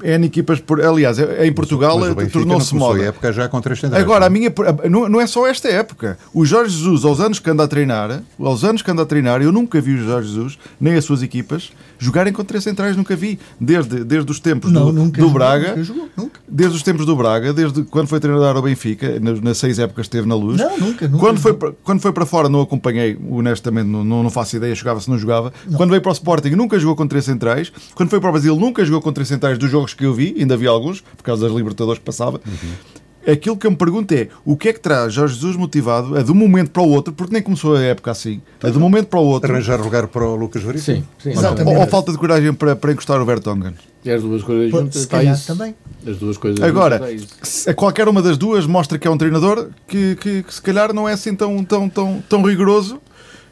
[0.02, 3.00] em equipas, por, aliás, é- em Portugal Benfica tornou-se moda.
[3.02, 4.02] a época já com três centrais.
[4.02, 4.38] Agora, a não é?
[4.38, 4.52] minha,
[4.90, 6.18] não, não é só esta época.
[6.34, 9.42] O Jorge Jesus, aos anos que anda a treinar, aos anos que anda a treinar,
[9.42, 13.14] eu nunca vi o Jorge Jesus, nem as suas equipas, jogarem com três centrais, nunca
[13.16, 13.38] vi.
[13.60, 16.40] Desde, desde os tempos Não, do, nunca do jogou, Braga, nunca jogou, nunca.
[16.48, 20.06] desde os tempos do Braga, desde quando foi treinador ao Benfica, nas, nas seis épocas
[20.06, 20.58] que esteve na luz.
[20.58, 24.22] Não, nunca, nunca Quando foi, para, quando foi para fora, não acompanhei, honestamente, não, não,
[24.22, 25.52] não faço ideia, jogava se não jogava.
[25.76, 27.72] Quando veio para o Sporting, nunca jogou com três centrais.
[27.94, 30.34] Quando foi para o Brasil, nunca jogou com três centrais dos jogos que eu vi,
[30.38, 32.40] ainda vi alguns, por causa das Libertadores que passava.
[33.30, 36.22] Aquilo que eu me pergunto é o que é que traz Jorge Jesus motivado a
[36.22, 38.80] de um momento para o outro, porque nem começou a época assim, a de um
[38.80, 40.98] momento para o outro, Arranjar lugar para o Lucas Veríssimo?
[40.98, 41.30] Sim, sim.
[41.30, 41.74] Exatamente.
[41.76, 43.74] ou, ou falta de coragem para, para encostar o Vertonghen.
[44.04, 45.46] E as duas coisas Pô, juntas se está calhar isso.
[45.48, 45.74] também.
[46.06, 49.70] As duas coisas Agora, juntas se- qualquer uma das duas mostra que é um treinador
[49.88, 53.00] que, que, que se calhar não é assim tão, tão, tão, tão rigoroso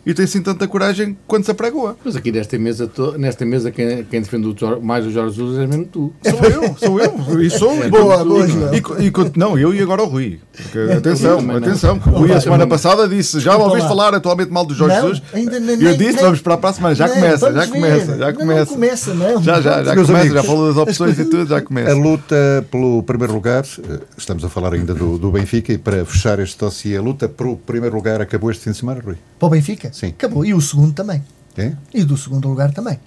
[0.06, 1.96] e tem assim tanta coragem quando se apregoa.
[2.04, 5.58] Mas aqui nesta mesa, to- nesta mesa quem, quem defende o mais o Jorge Jesus
[5.58, 6.12] é mesmo tu.
[6.24, 7.84] Sou eu, sou eu, e sou.
[7.84, 8.74] e Boa, con- boa, e- João.
[8.74, 10.38] e con- e con- não, eu e agora o Rui.
[10.56, 11.56] Porque, atenção, não.
[11.56, 11.96] atenção.
[12.06, 15.22] O Rui a semana passada disse: Já ouviste falar atualmente mal do Jorge Não, Jesus?
[15.32, 16.94] ainda nem- eu disse: nem- Vamos esperar para a semana.
[16.94, 18.60] Já Não, começa, já começa, já Não, começa.
[18.64, 19.42] Não começa, não.
[19.42, 21.94] Já, já, já Meus começa, amigos, já falou das opções e tudo, já A começa.
[21.94, 26.38] luta pelo primeiro lugar, eh, estamos a falar ainda do, do Benfica, e para fechar
[26.38, 29.16] este dossiê, a luta pelo primeiro lugar acabou este fim de semana, Rui?
[29.38, 29.90] Para o Benfica?
[29.94, 30.08] Sim.
[30.08, 30.44] Acabou.
[30.44, 31.22] E o segundo também.
[31.56, 31.72] É?
[31.94, 32.98] E do segundo lugar também.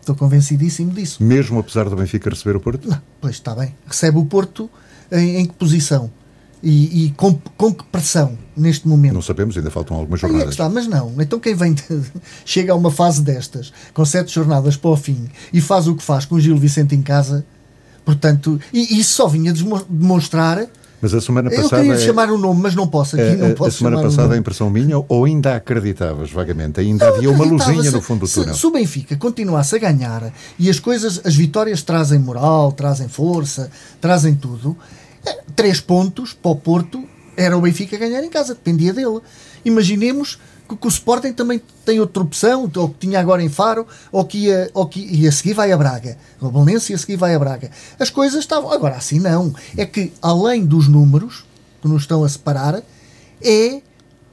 [0.00, 1.22] Estou convencidíssimo disso.
[1.22, 2.88] Mesmo apesar do Benfica receber o Porto?
[2.88, 3.74] Não, pois está bem.
[3.86, 4.70] Recebe o Porto
[5.10, 6.10] em, em que posição?
[6.62, 9.14] E, e com, com que pressão neste momento?
[9.14, 10.54] Não sabemos, ainda faltam algumas Aí é jornadas.
[10.54, 11.12] está, mas não.
[11.20, 11.82] Então quem vem de-
[12.44, 16.02] chega a uma fase destas, com sete jornadas para o fim, e faz o que
[16.02, 17.44] faz com o Gil Vicente em casa,
[18.04, 19.52] portanto, e isso só vinha
[19.88, 20.66] demonstrar.
[21.00, 21.82] Mas a semana Eu passada.
[21.82, 23.78] queria lhe é- chamar o nome, mas não posso aqui, a- não a, posso a
[23.78, 28.20] semana passada a impressão minha, ou ainda acreditavas vagamente, ainda havia uma luzinha no fundo
[28.20, 28.54] do se, túnel.
[28.54, 33.70] Se o Benfica continuasse a ganhar e as coisas, as vitórias trazem moral, trazem força,
[34.00, 34.76] trazem tudo,
[35.26, 37.04] eh, três pontos para o Porto
[37.36, 39.20] era o Benfica ganhar em casa, dependia dele.
[39.64, 43.86] Imaginemos que, que o Sporting também tem outra opção, ou que tinha agora em Faro,
[44.10, 46.16] ou que ia, ou que, e a seguir vai a Braga.
[46.40, 47.70] O Belenense e a seguir vai a Braga.
[47.98, 48.70] As coisas estavam.
[48.70, 49.54] Agora, assim não.
[49.76, 51.44] É que, além dos números
[51.80, 52.82] que nos estão a separar,
[53.42, 53.80] é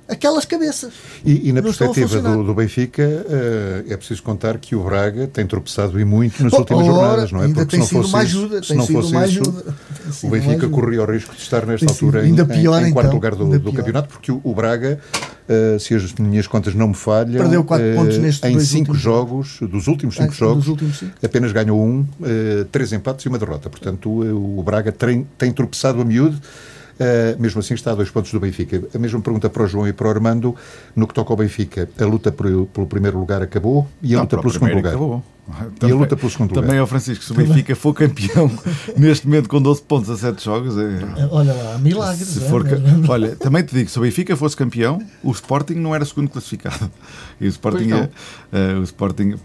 [0.08, 0.92] aquelas cabeças.
[1.26, 5.46] E, e na perspectiva do, do Benfica, eh, é preciso contar que o Braga tem
[5.48, 7.46] tropeçado e muito nas Pô, últimas ora, jornadas, não é?
[7.46, 9.76] ainda Porque tem se não sido fosse uma isso, ajuda, se não fosse isso, ajuda.
[10.24, 12.92] O Benfica corria o risco de estar nesta Tem altura em, ainda em- pior, em
[12.92, 15.00] quarto então, lugar do, do campeonato, porque o, o Braga,
[15.48, 18.94] eh, se as minhas contas não me falham, Perdeu quatro eh, pontos nestes em cinco
[18.94, 21.13] jogos, dos últimos cinco Ah, jogos, últimos cinco.
[21.24, 22.06] apenas ganhou um,
[22.72, 23.70] três empates e uma derrota.
[23.70, 26.39] Portanto, eh, o Braga tem, tem tropeçado a miúdo.
[27.04, 28.82] Uh, mesmo assim está a dois pontos do Benfica.
[28.96, 30.56] A mesma pergunta para o João e para o Armando.
[30.96, 34.24] No que toca ao Benfica, a luta por- pelo primeiro lugar acabou e a Não,
[34.24, 34.89] luta pelo segundo lugar.
[34.92, 35.24] acabou.
[35.82, 36.62] E a luta pelo segundo lugar.
[36.62, 38.50] Também é o Francisco, se o Benfica for campeão
[38.96, 42.28] neste momento com 12 pontos a 7 jogos, é, Olha lá, milagres.
[42.30, 43.12] se é, for mesmo.
[43.12, 46.89] Olha, também te digo, se o Benfica fosse campeão, o Sporting não era segundo classificado.
[47.42, 48.10] E o Sporting, é,
[48.54, 49.36] eh, o Sporting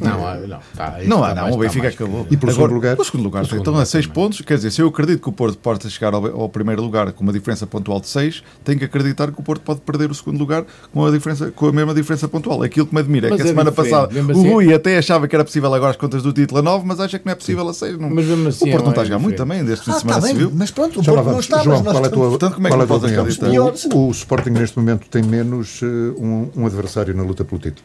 [0.00, 0.58] Não, há- não.
[0.76, 2.26] Tá, isso não há, não, mais- o Benfica mais acabou.
[2.30, 2.98] E pelo segundo lugar?
[2.98, 4.14] O segundo lugar, O segundo estão lugar a 6 também.
[4.14, 4.40] pontos.
[4.40, 7.22] Quer dizer, se eu acredito que o Porto possa chegar ao, ao primeiro lugar com
[7.22, 10.38] uma diferença pontual de 6, tenho que acreditar que o Porto pode perder o segundo
[10.38, 12.62] lugar com a, diferença, com a mesma diferença pontual.
[12.62, 14.52] Aquilo que me admira é Mas que a é semana diferente, passada mesmo o assim-
[14.52, 17.18] Rui até achava que era possível agora as contas do título a 9, mas acha
[17.18, 17.98] que não é possível a 6.
[17.98, 18.10] Não.
[18.10, 20.00] Mas mesmo assim o Porto é não está a jogar muito também, desde Ah, de
[20.00, 20.52] semana se bem, viu.
[20.54, 22.66] mas pronto, o Porto não está, João, mas nós qual é a tua, Portanto, como
[22.66, 23.94] é que qual é podes acreditar?
[23.94, 25.86] O, o Sporting neste momento tem menos eh,
[26.18, 27.84] um, um adversário na luta pelo título.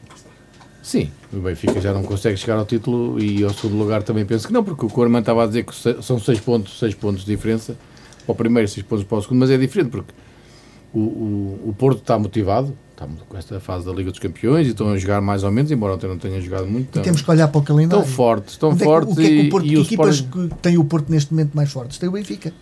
[0.95, 4.47] Sim, o Benfica já não consegue chegar ao título e ao segundo lugar também penso
[4.47, 7.35] que não, porque o Corman estava a dizer que são 6 pontos, seis pontos de
[7.35, 7.75] diferença
[8.25, 10.13] para o primeiro, 6 pontos para o segundo, mas é diferente porque
[10.93, 14.69] o, o, o Porto está motivado, está com esta fase da Liga dos Campeões e
[14.69, 16.85] estão a jogar mais ou menos, embora ontem não tenham jogado muito.
[16.85, 18.01] E Estão, temos que olhar para o calendário.
[18.01, 19.77] estão fortes, estão é que- fortes o que é que e, o Porto, e que
[19.77, 21.97] o equipas Sporting que tem o Porto neste momento mais fortes?
[21.97, 22.53] Tem o Benfica.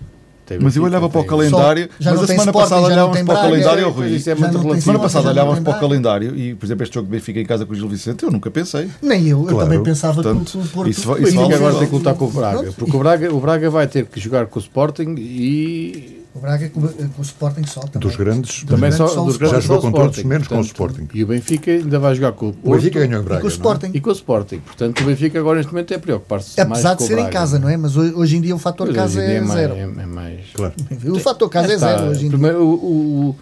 [0.46, 2.94] Tem Mas eu olhava para o calendário, já mas a semana Sporting, passada já não
[2.94, 4.08] olhávamos tem para o calendário, Rui.
[4.10, 4.80] isso é muito Semana relativo.
[4.92, 7.66] Sporting, passada olhávamos para o calendário e, por exemplo, este jogo de Benfica em casa
[7.66, 8.90] com o Gil Vicente, eu nunca pensei.
[9.02, 9.60] Nem eu, eu Claro.
[9.70, 10.90] também pensava Portanto, que o Porto.
[10.90, 13.70] isso isso Benfica agora tem que lutar com o Braga, porque o Braga, o Braga
[13.70, 17.82] vai ter que jogar com o Sporting e O Braga com, com o Sporting só
[17.82, 18.08] também.
[18.08, 19.44] Dos grandes, Dos também grandes só, só o dos Sporting.
[19.46, 21.08] Já grandes jogou o com todos, menos com o portanto, Sporting.
[21.18, 23.42] E o Benfica ainda vai jogar com o O Porto Benfica ganhou em E Braga.
[23.42, 23.54] com o é?
[23.54, 23.92] Sporting.
[23.94, 24.60] e com o Sporting.
[24.60, 27.32] Portanto, o Benfica agora neste momento é preocupar-se mais Apesar de ser o em Braga.
[27.32, 27.78] casa, não é?
[27.78, 29.74] Mas hoje, em dia o fator Pois, casa dia é mais- zero.
[29.76, 30.40] É, é mais...
[30.56, 30.74] Claro.
[31.14, 32.30] O fator casa é zero hoje em dia.
[32.30, 33.36] primeiro, o- o- o-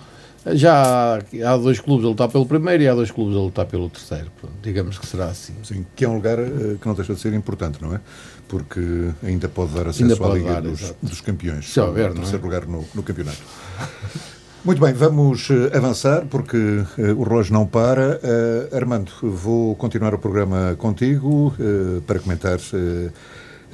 [0.55, 0.73] já
[1.17, 3.87] há, há dois clubes a lutar pelo primeiro e há dois clubes a lutar pelo
[3.89, 4.25] terceiro.
[4.41, 5.53] Pronto, digamos que será assim.
[5.63, 8.01] Sim, que é um lugar eh, que não deixa de ser importante, não é?
[8.51, 11.71] Porque ainda pode dar acesso Ainda à pode Liga dar, dos, dos Campeões.
[11.71, 12.09] Se não é?
[12.09, 13.39] terceiro lugar no, no campeonato.
[14.63, 18.19] Muito bem, vamos eh, avançar porque eh, o relógio não para.
[18.21, 22.59] Eh, Armando, vou continuar o programa contigo eh, para comentar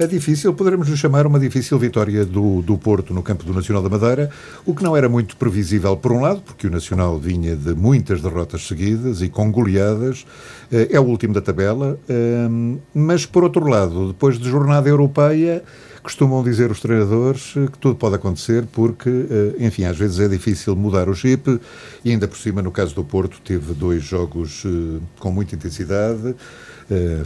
[0.04, 3.82] a difícil, poderemos lhe chamar uma difícil vitória do, do Porto no campo do Nacional
[3.82, 4.30] da Madeira,
[4.64, 8.22] o que não era muito previsível por um lado, porque o Nacional vinha de muitas
[8.22, 10.24] derrotas seguidas e com goleadas,
[10.70, 12.48] eh, é o último da tabela, eh,
[12.94, 15.62] mas por outro lado, depois de jornada europeia,
[16.08, 20.26] costumam dizer os treinadores eh, que tudo pode acontecer porque, eh, enfim, às vezes é
[20.26, 21.60] difícil mudar o chip
[22.02, 26.34] e ainda por cima, no caso do Porto, teve dois jogos eh, com muita intensidade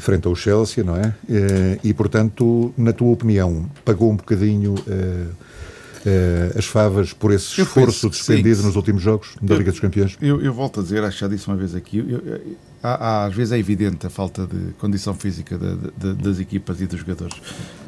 [0.00, 1.14] frente ao Chelsea, não é?
[1.84, 4.74] E, portanto, na tua opinião, pagou um bocadinho
[6.58, 10.18] as favas por esse esforço despendido nos últimos jogos da Liga dos Campeões?
[10.20, 12.40] Eu, eu volto a dizer, acho que já disse uma vez aqui, eu- eu-
[12.82, 16.80] há- há- às vezes é evidente a falta de condição física da- da- das equipas
[16.80, 17.34] e dos jogadores.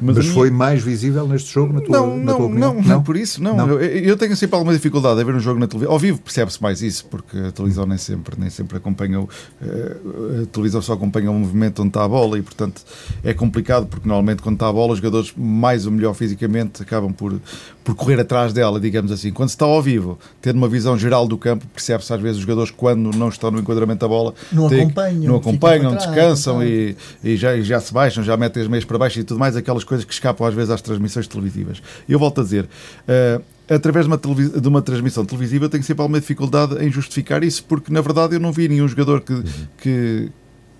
[0.01, 2.73] Mas, a minha- foi mais visível neste jogo, na tua, Não, na tua não, opinião?
[2.75, 3.55] não, não, por isso, não.
[3.55, 3.69] Não.
[3.71, 5.91] Eu, eu tenho sempre alguma dificuldade a ver um jogo na televisão.
[5.93, 9.29] Ao vivo percebe-se mais isso, porque a televisão nem sempre, nem sempre acompanha o,
[9.61, 9.97] eh,
[10.43, 12.81] a televisão só acompanha o movimento onde está a bola e, portanto,
[13.23, 17.11] é complicado, porque normalmente quando está a bola, os jogadores mais ou melhor fisicamente acabam
[17.13, 17.39] por,
[17.83, 19.31] por correr atrás dela, digamos assim.
[19.31, 22.41] Quando se está ao vivo, tendo uma visão geral do campo, percebe-se às vezes os
[22.43, 26.57] jogadores quando não estão no enquadramento da bola Não têm- acompanham, não acompanham, trás, descansam
[26.57, 29.23] para e, e já, e já se baixam, já metem as meias para baixo e
[29.23, 31.81] tudo mais, aquelas coisas que escapam às vezes às transmissões televisivas.
[32.07, 32.67] Eu volto a dizer,
[33.07, 37.63] eh, através de uma, de uma, transmissão televisiva, tenho sempre alguma dificuldade em justificar isso,
[37.65, 39.43] porque na verdade eu não vi nenhum jogador que, uhum.
[39.77, 40.31] que,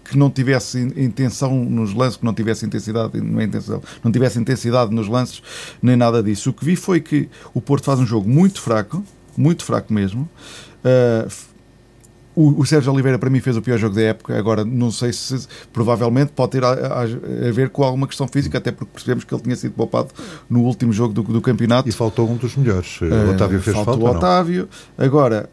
[0.10, 4.40] que não tivesse intenção nos lances, que não tivesse intensidade, não, é intenção, não tivesse
[4.40, 5.42] intensidade nos lances,
[5.82, 6.52] nem nada disso.
[6.52, 9.04] O que vi foi que o Porto faz um jogo muito fraco,
[9.36, 10.30] muito fraco mesmo.
[10.84, 11.55] Uh,
[12.36, 14.38] o, o, Sérgio Oliveira, para mim, fez o pior jogo da época.
[14.38, 18.58] Agora, não sei se provavelmente pode ter a, a, a, ver com alguma questão física,
[18.58, 20.10] até porque percebemos que ele tinha sido poupado
[20.50, 21.88] no último jogo do, do campeonato.
[21.88, 23.00] E faltou um dos melhores.
[23.02, 24.04] O uh, Otávio fez falta.
[24.04, 24.68] o Otávio.
[24.98, 25.50] Agora,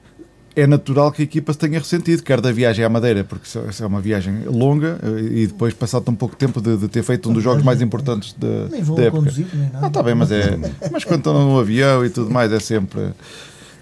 [0.55, 3.87] é natural que a equipa se tenha ressentido, quer da viagem à Madeira, porque é
[3.87, 7.33] uma viagem longa eh, e depois passado tão pouco tempo de, de ter feito um
[7.33, 9.23] dos jogos mais importantes da, nem vou da época.
[9.23, 9.87] Conduzir, nem nada.
[9.87, 10.59] Ah, está bem, mas é.
[10.91, 13.13] Mas quando estão no avião e tudo mais, é sempre.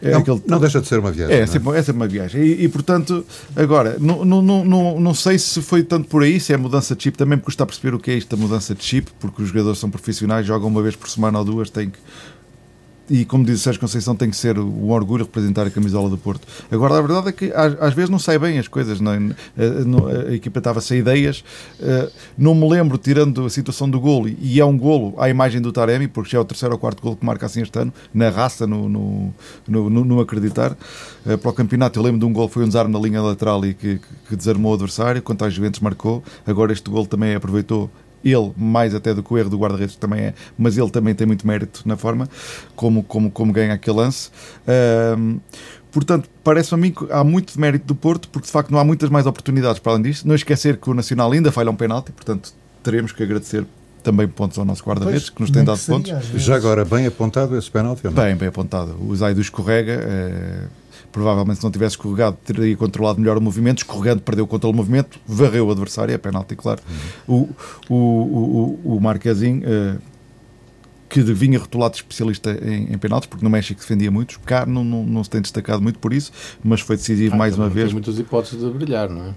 [0.03, 0.43] É não, aquele...
[0.47, 1.37] não, deixa de ser uma viagem.
[1.37, 1.47] É, é?
[1.47, 2.43] Sempre, é sempre uma viagem.
[2.43, 6.53] E, e, portanto, agora, não, não, não, não sei se foi tanto por aí, se
[6.53, 7.19] é mudança de chip.
[7.19, 9.91] Também me custa perceber o que é esta mudança de chip, porque os jogadores são
[9.91, 11.99] profissionais, jogam uma vez por semana ou duas, têm que
[13.11, 16.16] e como diz o Sérgio Conceição, tem que ser um orgulho representar a camisola do
[16.16, 16.46] Porto.
[16.70, 19.18] Agora, a verdade é que às, às vezes não sai bem as coisas, não, é?
[19.59, 21.42] a, a, equipa estava sem ideias.
[21.81, 25.61] Eh, não me lembro, tirando a situação do golo, e é um golo à imagem
[25.61, 27.92] do Taremi, porque já é o terceiro ou quarto golo que marca assim este ano,
[28.14, 29.35] na raça, no, no,
[29.66, 30.77] no, no acreditar.
[31.27, 33.64] Eh, para o campeonato, eu lembro de um golo foi um desarme na linha lateral
[33.64, 36.23] e que, que desarmou o adversário, quanto às Juventus marcou.
[36.46, 37.90] Agora este golo também aproveitou
[38.24, 41.26] ele mais até do que o erro do guarda-redes também é, mas ele também tem
[41.26, 42.28] muito mérito na forma
[42.76, 44.30] como, como, como ganha aquele lance.
[45.16, 45.40] Um,
[45.90, 48.85] portanto, parece-me a mim que há muito mérito do Porto, porque de facto não há
[48.85, 50.26] muitas mais oportunidades para além disto.
[50.26, 52.52] Não esquecer que o Nacional ainda falha um penalti, portanto
[52.83, 53.64] teremos que agradecer
[54.02, 56.11] também pontos ao nosso guarda-redes, que nos tem dado pontos.
[56.37, 58.09] Já agora, bem apontado esse penalti?
[58.09, 58.96] Bem, bem apontado.
[59.00, 59.92] O Zaido escorrega.
[59.92, 60.80] É
[61.12, 64.77] provavelmente se não tivesse escorregado teria controlado melhor o movimento, escorregando perdeu o controle do
[64.77, 66.81] movimento, varreu o adversário, é penalti, claro.
[67.29, 67.49] Uhum.
[67.88, 69.99] O, o, o, o Marquezinho, uh,
[71.09, 74.85] que vinha rotulado de especialista em, em penaltis, porque no México defendia muitos, cá não,
[74.85, 77.87] não, não, se tem destacado muito por isso, mas foi decisivo ah, mais uma vez.
[77.87, 79.35] Tem muitas hipóteses de brilhar, não é?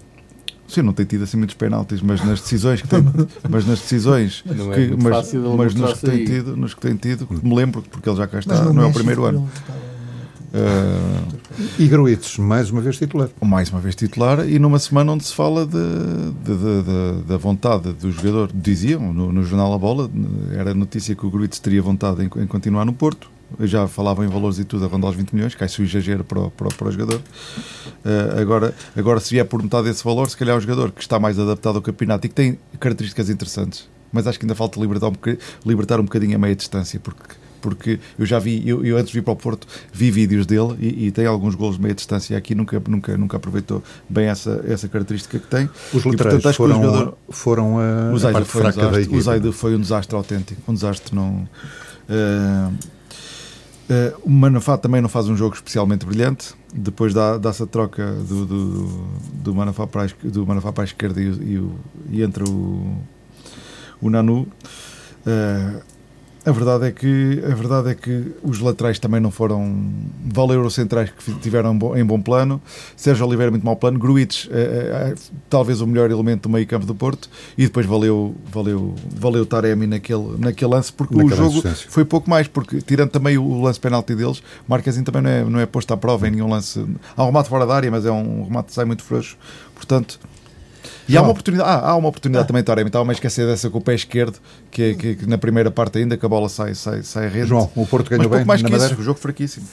[0.68, 3.04] Sim, não tem tido assim muitos penaltis, mas nas decisões que tem,
[3.50, 6.96] mas nas decisões não é que, mas, mas nos que tem tido, nos que tem
[6.96, 9.50] tido, me lembro porque ele já cá está, não é o primeiro ano.
[10.54, 11.34] Uh,
[11.80, 13.28] e Gruites, mais uma vez titular.
[13.42, 15.72] Mais uma vez titular, e numa semana onde se fala de,
[16.44, 20.12] de, de, da vontade do jogador, diziam no, no, jornal A Bola,
[20.56, 23.32] era notícia que o Gruites teria vontade em, em continuar no Porto.
[23.62, 26.40] já falavam em valores e tudo a rondar os 20 milhões, cai-se o exagero para
[26.40, 27.20] o, para, para o jogador.
[28.06, 31.02] Uh, agora, agora, se vier por metade desse valor, se calhar é um jogador que
[31.02, 34.80] está mais adaptado ao campeonato e que tem características interessantes, mas acho que ainda falta
[34.80, 35.14] libertar um,
[35.66, 37.24] libertar um bocadinho a meia distância, porque
[37.64, 40.76] porque eu já vi, eu, eu antes de vir para o Porto, vi vídeos dele
[40.80, 44.64] e, e, tem alguns golos de meia distância aqui, nunca, nunca, nunca aproveitou bem essa,
[44.68, 45.70] essa característica que tem.
[45.94, 49.80] Os laterais foram, jogador, foram a, o Zaide foi, um desastre, o Zaide foi um
[49.80, 51.48] desastre autêntico, um desastre não...
[52.10, 52.74] Uh,
[53.84, 56.56] Uh, o Manafá também não faz um jogo especialmente brilhante.
[56.74, 60.86] Depois dá-se dá a troca do, do, do, Manafá para a, do Manafá para a
[60.86, 61.70] esquerda e, e,
[62.10, 62.96] e entre o,
[64.02, 64.48] o Nanu.
[65.28, 65.82] Uh,
[66.46, 69.92] a verdade é que a verdade é que os laterais também não foram
[70.26, 72.62] valeu os centrais que tiveram em bom plano.
[72.98, 74.62] Sérgio Oliveira muito mau plano, Gruites é,
[75.12, 75.16] é,
[75.50, 80.38] talvez o melhor elemento do meio-campo do Porto e depois valeu valeu valeu Taremi naquele
[80.38, 84.14] naquele lance porque Naquela o jogo foi pouco mais porque tirando também o lance penalti
[84.14, 86.84] deles, Marquezinho também não é não é posto à prova em nenhum lance.
[87.16, 89.38] Há um remate fora da área, mas é um remate que sai muito frouxo.
[89.76, 90.20] Portanto,
[91.08, 92.48] e há uma oportunidade, ah, há uma oportunidade ah.
[92.48, 94.38] também, Taremi, estava a esquecer dessa com o pé esquerdo,
[94.72, 97.48] que, que, que, na primeira parte ainda que a bola sai, sai, sai a rede.
[97.48, 99.66] João, o Porto ganhou Mas bem mais que isso, o jogo fraquíssimo.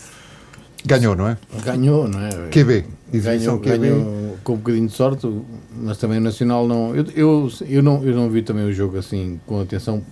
[0.85, 1.37] Ganhou, não é?
[1.65, 2.31] Ganhou, não é?
[2.51, 2.85] QB.
[3.13, 3.79] Ganhou, QB.
[3.79, 5.29] ganhou com um bocadinho de sorte,
[5.77, 8.03] mas também o Nacional não eu, eu, eu não.
[8.03, 10.03] eu não vi também o jogo assim com atenção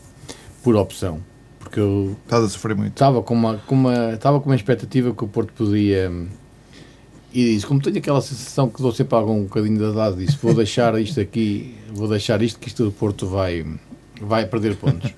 [0.63, 1.21] por opção.
[1.59, 2.17] Porque eu.
[2.25, 2.93] Estás a sofrer muito.
[2.93, 6.13] Estava com uma, com uma, estava com uma expectativa que o Porto podia
[7.33, 10.55] e diz, como tenho aquela sensação que dou sempre algum bocadinho da idade, disse, vou
[10.55, 13.67] deixar isto aqui, vou deixar isto, que isto do Porto vai,
[14.21, 15.13] vai perder pontos.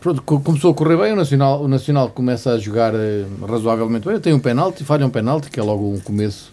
[0.00, 4.18] Pronto, começou a correr bem, o Nacional, o Nacional começa a jogar eh, razoavelmente bem,
[4.20, 6.52] tem um penalti, falha um penalti, que é logo um começo,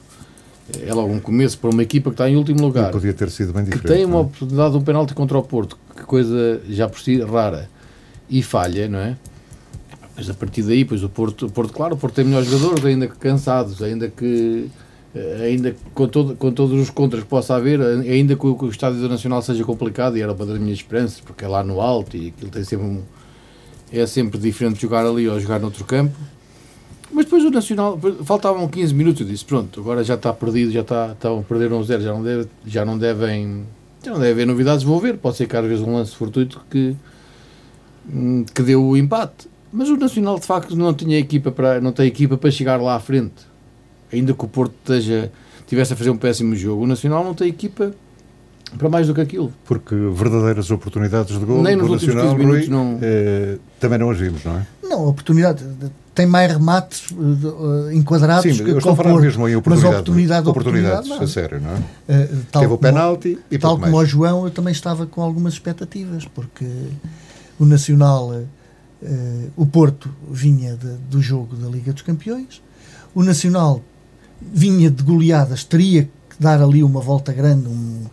[0.85, 2.91] é logo um começo para uma equipa que está em último lugar.
[2.91, 3.87] podia ter sido bem diferente.
[3.87, 4.21] Que tem uma é?
[4.21, 7.69] oportunidade de um penalti contra o Porto, que coisa já por si rara,
[8.27, 9.15] e falha, não é?
[10.19, 12.83] Mas a partir daí, pois o Porto, o Porto claro, o Porto tem melhores jogadores,
[12.83, 14.69] ainda que cansados, ainda que
[15.15, 18.65] eh, ainda com, todo, com todos os contras que possa haver, ainda que o, que
[18.65, 21.79] o Estádio Nacional seja complicado, e era uma das minhas esperanças, porque é lá no
[21.79, 23.01] alto e aquilo tem sempre um,
[23.93, 26.13] é sempre diferente jogar ali ou jogar noutro campo.
[27.13, 30.81] Mas depois o Nacional, faltavam 15 minutos, eu disse, pronto, agora já está perdido, já
[30.81, 33.63] está, estão a perder 1-0, já não, deve, já não devem
[34.03, 36.61] já não deve haver novidades, vou ver, pode ser que às vezes um lance fortuito
[36.69, 36.93] que,
[38.13, 41.91] hum, que deu o empate Mas o Nacional de facto não tinha equipa para não
[41.91, 43.47] tem equipa para chegar lá à frente.
[44.11, 45.31] Ainda que o Porto esteja,
[45.67, 47.93] tivesse a fazer um péssimo jogo, o Nacional não tem equipa
[48.77, 49.53] para mais do que aquilo.
[49.65, 53.57] Porque verdadeiras oportunidades de gol Nem nos do últimos Nacional 15 minutos Rui, não- eh,
[53.79, 54.67] também não agimos, não é?
[54.83, 55.63] Não, a oportunidade.
[56.15, 59.59] Tem mais remates eh, enquadrados Sim, que eu com estou a falar mesmo em Mas
[59.59, 62.27] oportunidade, oportunidade, oportunidades, oportunidade, a sério, não é?
[62.51, 63.95] Tal Teve o como- penalti e Tal como mais.
[63.95, 66.65] o João, eu também estava com algumas expectativas, porque
[67.59, 68.33] o Nacional,
[69.03, 72.61] eh, o Porto vinha de- do jogo da Liga dos Campeões,
[73.15, 73.81] o Nacional
[74.41, 78.03] vinha de goleadas, teria que dar ali uma volta grande, um,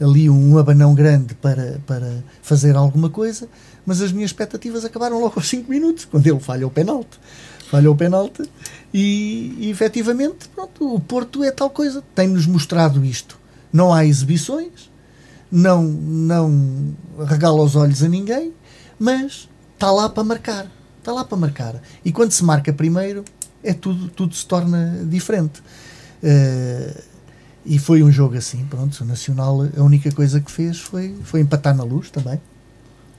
[0.00, 3.48] ali um abanão grande para, para fazer alguma coisa,
[3.86, 7.18] mas as minhas expectativas acabaram logo aos 5 minutos, quando ele falha o penalti.
[7.70, 8.42] Falha o penalti
[8.92, 13.38] e, e efetivamente pronto, o Porto é tal coisa, tem-nos mostrado isto.
[13.72, 14.90] Não há exibições,
[15.50, 16.94] não, não
[17.26, 18.52] regala os olhos a ninguém,
[18.98, 20.66] mas está lá para marcar.
[20.98, 21.82] Está lá para marcar.
[22.04, 23.24] E quando se marca primeiro,
[23.62, 25.62] é tudo, tudo se torna diferente.
[26.22, 27.02] Eh,
[27.66, 31.40] e foi um jogo assim, pronto, o Nacional, a única coisa que fez foi, foi
[31.40, 32.40] empatar na luz também.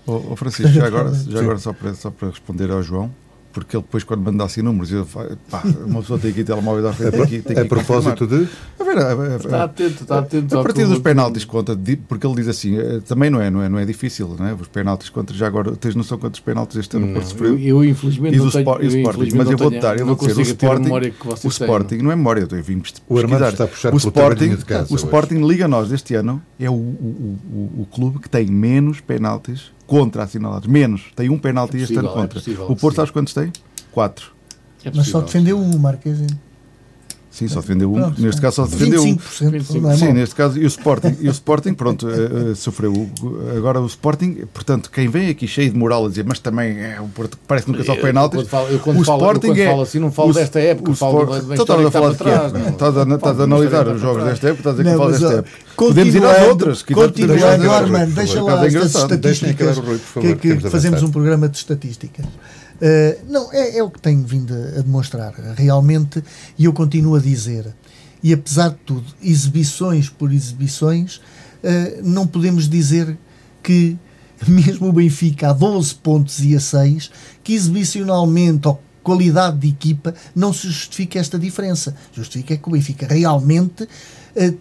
[0.06, 3.12] Ô, ô Francisco, já agora, já agora só, para, só para responder ao João,
[3.56, 5.06] porque ele depois quando manda assim números, eu,
[5.50, 8.48] pá, uma pessoa tem aqui telemóvel à frente, tem que, tem que A propósito de.
[8.78, 10.60] A ver, a- a- Está atento, está atento.
[10.60, 11.80] a partir dos penaltis conta,
[12.10, 14.54] porque ele diz assim, eh, também não é, não é, não é difícil, não é?
[14.54, 17.54] Os penaltis contra, já agora, tens noção quantos penaltis este ano Porto sofreu?
[17.58, 19.98] eu, eu infelizmente E do não tenho, e Sporting, mas eu não vou tenho- dar,
[19.98, 20.90] eu vou dizer, o Sporting,
[21.44, 21.48] o.
[21.48, 24.94] Sporting não é memória, eu vim O Armando está a puxar o Sporting, de casa
[24.94, 24.98] o.
[24.98, 29.72] Sporting Liga Nós deste ano é o, o, o, o clube que tem menos penaltis
[29.86, 30.68] contra assinalados.
[30.68, 31.04] Menos.
[31.16, 32.40] Tem um penalti É este ano possível, é contra.
[32.40, 32.96] possível, o Porto, sim.
[32.98, 33.52] sabes quantos tem?
[33.92, 34.32] Quatro.
[34.84, 35.22] É Mas só possível.
[35.22, 36.20] defendeu um, Marquês.
[37.36, 37.96] Sim, só defendeu um.
[37.96, 39.18] Pronto, neste caso só defendeu um.
[39.18, 39.82] 25%.
[39.82, 42.94] não é Sim, neste caso, e o Sporting, e o Sporting pronto, eh, sofreu.
[42.94, 43.10] O-
[43.58, 47.00] Agora o Sporting, portanto, quem vem aqui cheio de moral a dizer, mas também é
[47.02, 48.40] o Porto que parece que nunca só penaltis.
[48.40, 50.30] Eu, quando falo, eu quando o falo, Sporting eu quando é- falo assim, não falo
[50.30, 52.42] o- desta época, o falo Sport- da, da Então história estás a falar de trás.
[52.46, 52.60] época?
[52.60, 52.70] não.
[52.70, 55.20] Estás a, estás a Falo analisar os jogos desta época, estás a dizer que mas,
[55.20, 55.52] desta época.
[55.76, 56.84] Podemos ir às outras.
[56.84, 57.72] Continuando.
[57.72, 59.78] Armando, deixa lá estas acabar estatísticas.
[59.78, 62.26] o que, fazemos um programa de estatísticas.
[62.76, 66.24] Uh, não, é, é o que tenho vindo a, a demonstrar, realmente,
[66.58, 67.74] e eu continuo a dizer.
[68.22, 73.18] E apesar de tudo, exibições por exibições, uh, não podemos dizer
[73.64, 73.98] que,
[74.48, 77.12] mesmo o Benfica a 12 pontos e a 6,
[77.44, 81.96] que exibicionalmente ou qualidade de equipa não se justifica esta diferença.
[82.12, 84.58] Justifica que o Benfica realmente uh,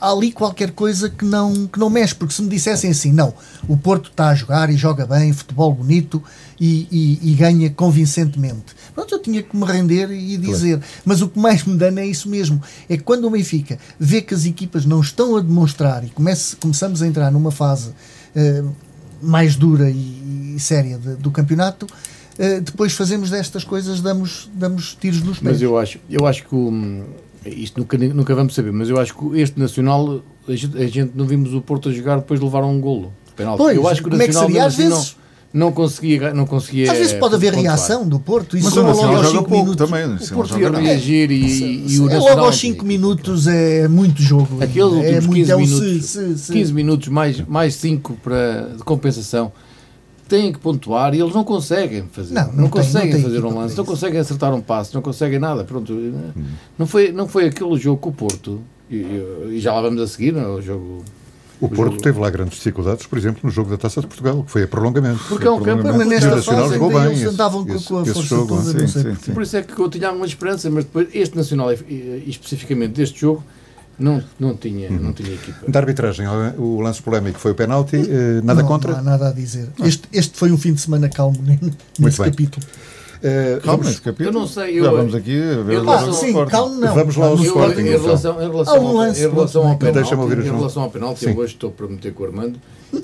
[0.00, 3.34] há ali qualquer coisa que não, que não mexe, porque se me dissessem assim, não,
[3.66, 6.22] o Porto está a jogar e joga bem, futebol bonito
[6.60, 8.74] e, e- e ganha convincentemente.
[8.94, 10.80] Pronto, eu tinha que me render e dizer.
[11.04, 12.60] Mas o que mais me dana é isso mesmo.
[12.88, 16.56] É que quando o Benfica vê que as equipas não estão a demonstrar e comece,
[16.56, 17.90] começamos a entrar numa fase
[18.34, 18.62] eh,
[19.22, 21.86] mais dura e, e séria de- do campeonato,
[22.38, 25.52] eh, depois fazemos destas coisas, damos, damos tiros nos pés.
[25.54, 27.04] Mas eu acho, eu acho que o-
[27.48, 31.12] isto nunca, nunca vamos saber, mas eu acho que este Nacional, a gente, a gente
[31.14, 33.12] não vimos o Porto a jogar depois de levar um golo.
[33.36, 33.58] penalti.
[33.58, 34.66] Pois, eu acho que o como é que Nacional seria?
[34.66, 35.16] Às mesmo assim vezes-
[35.54, 37.76] não, não conseguia, não conseguia Às vezes pode haver pontuar.
[37.76, 39.88] reação do Porto, isso Mas o logo Nacional aos joga 5 pouco minutos.
[39.90, 40.04] também.
[40.04, 41.36] O Nacional Porto ia reagir e,
[41.94, 42.28] e o é Nacional.
[42.36, 44.62] logo aos 5 minutos é muito jogo.
[44.62, 46.52] Aqueles é últimos muito 15 é o minutos, se, se, se.
[46.52, 49.50] 15 minutos mais, mais 5 para, de compensação
[50.28, 52.34] têm que pontuar e eles não conseguem fazer.
[52.34, 55.02] Não, Não, não tem- conseguem não fazer um lance, não conseguem acertar um passo, não
[55.02, 55.64] conseguem nada.
[55.64, 55.92] Pronto,
[56.78, 58.60] não, foi, não foi aquele jogo que o Porto,
[58.90, 60.46] e, e- já lá vamos a seguir, não é?
[60.48, 61.02] o jogo.
[61.60, 64.44] O Porto jogo- teve lá grandes dificuldades, por exemplo, no jogo da Taça de Portugal,
[64.44, 65.18] que foi a prolongamento.
[65.28, 67.64] Porque é um campo Mas E o nesta Nacional fase jogou ainda bem eles andavam
[67.66, 69.32] com, esse- com a força jogo, toda, sim, não sei sim, sim.
[69.32, 72.92] Por isso é que eu tinha alguma esperança, mas depois este Nacional, e- e- especificamente
[72.92, 73.42] deste jogo,
[73.98, 74.98] não, não, tinha, Uhum.
[74.98, 75.70] não tinha equipa.
[75.70, 76.26] Da arbitragem,
[76.58, 78.92] o lance polémico foi o penalti, eh, nada não, contra.
[78.92, 79.68] Não há nada a dizer.
[79.84, 81.58] Este, este foi um fim de semana calmo né,
[81.98, 82.30] nesse bem.
[82.30, 82.64] capítulo.
[83.20, 84.28] Eh, Calma, vamos- esse capítulo.
[84.28, 86.94] Eu não sei, eu- Já vamos aqui a ver o Ah, sim, calmo não.
[86.94, 88.02] Vamos lá ao Eu, Sporting, em então.
[88.04, 90.50] relação, em relação, Há um ao, lance, em relação ao penalti, Deixa-me ouvir o em
[90.56, 92.60] relação ao penalti, eu hoje estou para meter com o Armando.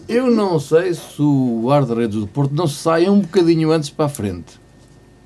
[0.09, 4.09] Eu não sei se o guarda-redes do Porto não sai um bocadinho antes para a
[4.09, 4.63] frente.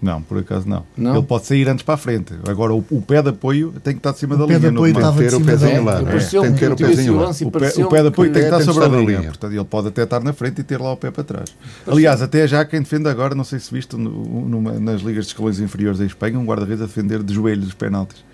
[0.00, 0.84] Não, por acaso não.
[0.96, 1.16] Não?
[1.16, 2.32] Ele pode sair antes para a frente.
[2.48, 4.58] Agora o, o pé de apoio tem que estar de cima O da pé de
[4.60, 4.70] linha.
[4.70, 5.08] apoio comando.
[5.08, 6.04] estava de Ter o pezinho lá, é?
[6.04, 7.30] Tem que ter o esse pezinho lá.
[7.30, 9.18] O pé, o pé de apoio tem que é, estar sobre a linha.
[9.18, 9.22] linha.
[9.30, 11.56] Portanto, ele pode até estar na frente e ter lá o pé para trás.
[11.84, 15.58] Aliás, até já quem defende agora, não sei se viste numa- nas ligas de escalões
[15.58, 18.24] inferiores em Espanha, um guarda-redes a defender de joelhos os penaltis.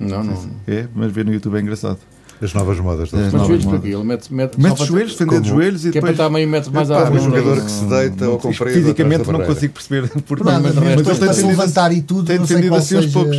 [0.00, 0.50] Não, não.
[0.66, 1.98] É, mas ver no YouTube é engraçado.
[2.42, 3.08] As novas modas.
[3.14, 3.80] As Mas novas joelhos modas.
[3.80, 3.94] para quê?
[3.96, 5.60] Ele mete, mete, os joelhos, defender de Como?
[5.62, 6.26] joelhos e Que é para depois.
[6.26, 7.24] estar meio metro mais à Epá, um frente.
[7.24, 10.08] jogador que se deita ao comprido Fisicamente não consigo perceber.
[10.26, 12.80] Porque mas mas resto- depois tem para se levantar e tudo, tem não sei qual
[12.80, 13.18] assim aos seja...
[13.18, 13.36] poucos.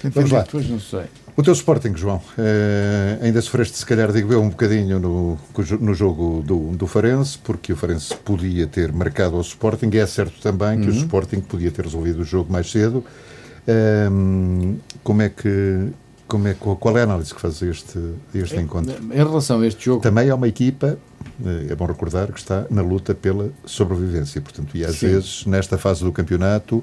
[0.00, 0.46] Tem Vamos lá.
[0.50, 1.02] Pois não sei.
[1.36, 5.36] O teu Sporting, João, eh, ainda sofreste, se calhar, digo eu, um bocadinho no,
[5.80, 10.06] no jogo do, do Farense, porque o Farense podia ter marcado ao Sporting, e é
[10.06, 13.04] certo também que o Sporting podia ter resolvido o jogo mais cedo.
[13.66, 15.88] Ehm, como é que,
[16.26, 17.98] como é, qual é a análise que fazes a este,
[18.34, 18.94] este encontro?
[19.12, 20.98] Em relação a este jogo, Também é uma equipa,
[21.44, 24.40] eh, é bom recordar, que está na luta pela sobrevivência.
[24.40, 25.08] Portanto, e às Sim.
[25.08, 26.82] vezes, nesta fase do campeonato,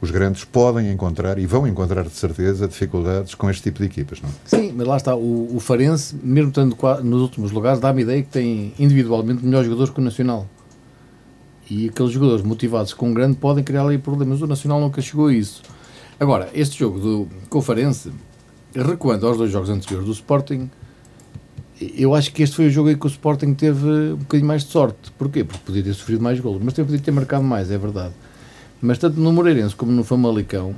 [0.00, 4.20] os grandes podem encontrar, e vão encontrar de certeza, dificuldades com este tipo de equipas,
[4.22, 4.32] não é?
[4.46, 8.28] sim, mas lá está, o, o Farense, mesmo estando nos últimos lugares, dá-me ideia que
[8.28, 10.46] tem individualmente melhores jogadores que o Nacional.
[11.70, 14.40] E aqueles jogadores motivados com um grande podem criar ali problemas.
[14.40, 15.60] O Nacional nunca chegou a isso.
[16.18, 18.10] Agora, este jogo do, com o Farense,
[18.74, 20.70] recuando aos dois jogos anteriores do Sporting,
[21.96, 24.64] eu acho que este foi o jogo em que o Sporting teve um bocadinho mais
[24.64, 25.10] de sorte.
[25.16, 25.44] Porquê?
[25.44, 28.14] Porque podia ter sofrido mais golos, mas podia ter marcado mais, é verdade.
[28.80, 30.74] Mas tanto no Moreirense como no Famalicão,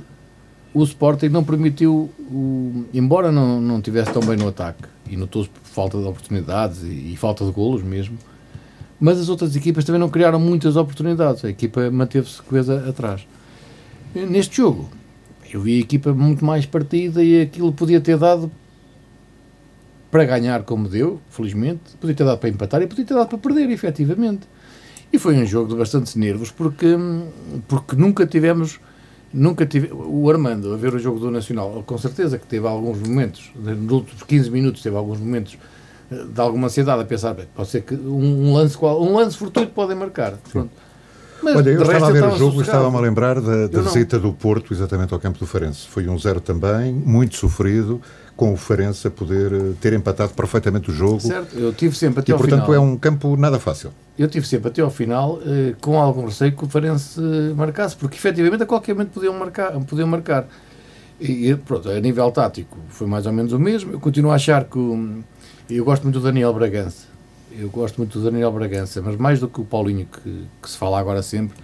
[0.73, 5.49] o Sporting não permitiu, o, embora não, não tivesse tão bem no ataque, e notou-se
[5.63, 8.17] falta de oportunidades e, e falta de golos mesmo,
[8.99, 11.43] mas as outras equipas também não criaram muitas oportunidades.
[11.43, 13.27] A equipa manteve-se coisa atrás.
[14.13, 14.89] Neste jogo,
[15.55, 18.51] eu vi a equipa muito mais partida e aquilo podia ter dado
[20.09, 23.37] para ganhar como deu, felizmente, podia ter dado para empatar e podia ter dado para
[23.37, 24.47] perder, efetivamente.
[25.11, 26.97] E foi um jogo de bastantes nervos porque,
[27.67, 28.79] porque nunca tivemos
[29.33, 32.99] nunca tive o Armando a ver o jogo do Nacional, com certeza que teve alguns
[32.99, 35.57] momentos, nos últimos 15 minutos teve alguns momentos
[36.11, 39.71] eh, de alguma ansiedade a pensar, bem, pode ser que um, lance um lance fortuito
[39.71, 40.37] podem marcar.
[40.51, 40.71] Pronto.
[41.41, 44.19] Mas, Olha, eu estava a ver o jogo e estava-me a lembrar da, da visita
[44.19, 45.87] do Porto exatamente ao campo do Farense.
[45.87, 47.99] Foi um zero também, muito sofrido,
[48.35, 51.19] com o Farense a poder eh, ter empatado perfeitamente o jogo.
[51.19, 52.75] Certo, eu tive sempre até E, ao portanto, final.
[52.75, 53.91] é um campo nada fácil.
[54.17, 57.95] eu tive sempre até ao final eh, com algum receio que o Farense eh, marcasse,
[57.95, 59.71] porque efetivamente a qualquer momento podiam marcar.
[59.85, 60.47] Podiam marcar.
[61.19, 63.93] E, pronto, a nível tático foi mais ou menos o mesmo.
[63.93, 64.79] Eu continuo a achar que.
[65.69, 67.10] eu gosto muito do Daniel Bragança.
[67.59, 70.77] Eu gosto muito do Daniel Bragança, mas mais do que o Paulinho, que, que se
[70.77, 71.57] fala agora sempre,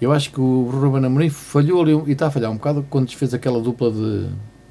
[0.00, 3.06] eu acho que o Ruben Amorim falhou ali, e está a falhar um bocado quando
[3.06, 4.26] desfez aquela dupla de.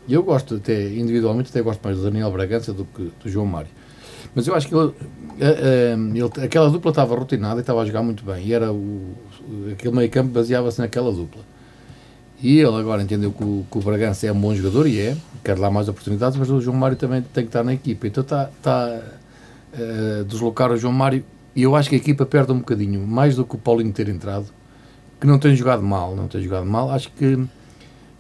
[0.09, 3.69] Eu gosto até, individualmente, até gosto mais do Daniel Bragança do que do João Mário.
[4.33, 4.93] Mas eu acho que ele,
[5.41, 8.45] a- a- ele- aquela dupla estava rotinada e estava a jogar muito bem.
[8.45, 9.13] E era o,
[9.71, 11.41] aquele meio campo baseava-se naquela dupla.
[12.41, 15.17] E ele agora entendeu que o, que o Bragança é um bom jogador e é,
[15.43, 18.05] quer dar mais oportunidades, mas o João Mário também tem que estar na equipa.
[18.07, 19.01] Então está, está
[19.73, 21.23] a deslocar o João Mário
[21.57, 24.07] e eu acho que a equipa perde um bocadinho, mais do que o Paulinho ter
[24.09, 24.45] entrado,
[25.19, 26.91] que não tem jogado mal, não tem jogado mal.
[26.91, 27.35] Acho que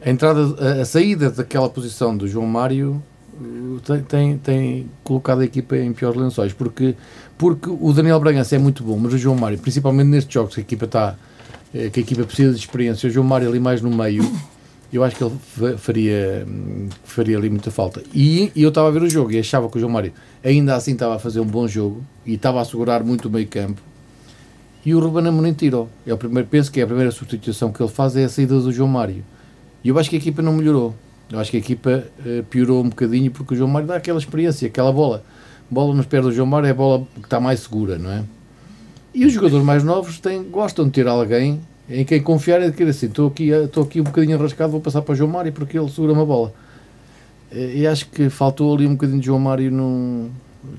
[0.03, 2.99] a entrada, a, a saída daquela posição do João Mário
[3.39, 6.95] uh, tem, tem, tem colocado a equipa em piores lençóis, porque,
[7.37, 10.61] porque o Daniel Bragança é muito bom, mas o João Mário, principalmente nestes jogos que
[10.61, 11.15] a equipa está,
[11.75, 14.23] eh, que a equipa precisa de experiência, o João Mário ali mais no meio,
[14.91, 16.47] eu acho que ele fa- faria,
[17.03, 18.01] faria ali muita falta.
[18.13, 20.13] E, e eu estava a ver o jogo e achava que o João Mário
[20.43, 23.47] ainda assim estava a fazer um bom jogo e estava a assegurar muito o meio
[23.47, 23.81] campo.
[24.85, 25.89] E o Ruben Amorim tirou.
[26.05, 28.57] É o primeiro, penso que é a primeira substituição que ele faz é a saída
[28.59, 29.23] do João Mário.
[29.83, 30.95] E eu acho que a equipa não melhorou.
[31.29, 34.17] Eu acho que a equipa eh, piorou um bocadinho porque o João Mário dá aquela
[34.17, 35.23] experiência, aquela bola.
[35.69, 38.23] Bola nos pés do João Mário é a bola que está mais segura, não é?
[39.13, 41.59] E os jogadores mais novos têm, gostam de ter alguém
[41.89, 44.81] em quem confiar e de querer assim, estou aqui, estou aqui um bocadinho arrascado, vou
[44.81, 46.53] passar para o João Mário porque ele segura uma bola.
[47.51, 50.29] E acho que faltou ali um bocadinho de João Mário num...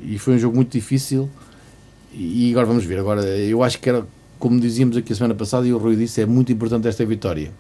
[0.03, 1.29] e foi um jogo muito difícil.
[2.13, 2.99] E agora vamos ver.
[2.99, 4.07] Agora, eu acho que era,
[4.39, 7.51] como dizíamos aqui a semana passada, e o Rui disse, é muito importante esta vitória.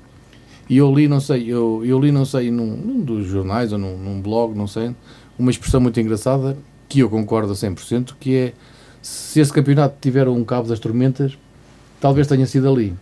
[0.68, 3.78] E eu li, não sei, eu, eu li, não sei, num, num dos jornais ou
[3.78, 4.94] num, num blog, não sei,
[5.38, 8.52] uma expressão muito engraçada, que eu concordo a 100%, que é,
[9.00, 11.38] se esse campeonato tiver um cabo das tormentas,
[11.98, 12.94] talvez tenha sido ali.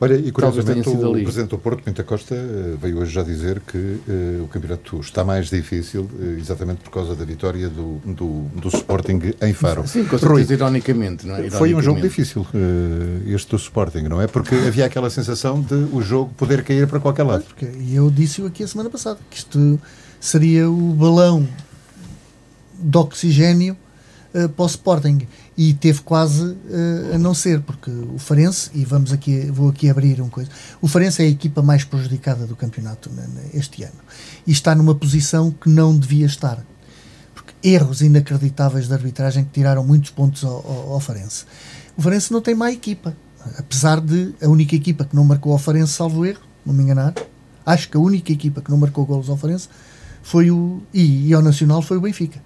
[0.00, 1.24] Olha, e curiosamente o ali.
[1.24, 5.24] Presidente do Porto, Pinta Costa, eh, veio hoje já dizer que eh, o campeonato está
[5.24, 9.86] mais difícil eh, exatamente por causa da vitória do, do, do Sporting em Faro.
[9.88, 11.26] Sim, com certeza, ironicamente.
[11.26, 11.50] Não é?
[11.50, 12.08] foi um jogo Ironicamente.
[12.10, 14.28] difícil eh, este do Sporting, não é?
[14.28, 17.42] Porque havia aquela sensação de o jogo poder cair para qualquer lado.
[17.42, 19.80] Porque, e eu disse-o aqui a semana passada, que isto
[20.20, 21.46] seria o balão
[22.78, 23.76] de oxigênio
[24.32, 25.26] para o Sporting
[25.58, 29.90] e teve quase eh, a não ser, porque o Farense, e vamos aqui, vou aqui
[29.90, 30.48] abrir uma coisa,
[30.80, 33.10] o Farense é a equipa mais prejudicada do campeonato
[33.52, 33.98] este ano
[34.46, 36.64] e está numa posição que não devia estar.
[37.34, 41.44] Porque erros inacreditáveis de arbitragem que tiraram muitos pontos ao, ao, ao Farense.
[41.96, 43.16] O Farense não tem má equipa,
[43.58, 47.14] apesar de a única equipa que não marcou ao Farense, salvo erro, não me enganar,
[47.66, 49.68] acho que a única equipa que não marcou golos ao Farense
[50.22, 50.80] foi o.
[50.94, 52.40] E, e ao Nacional foi o Benfica.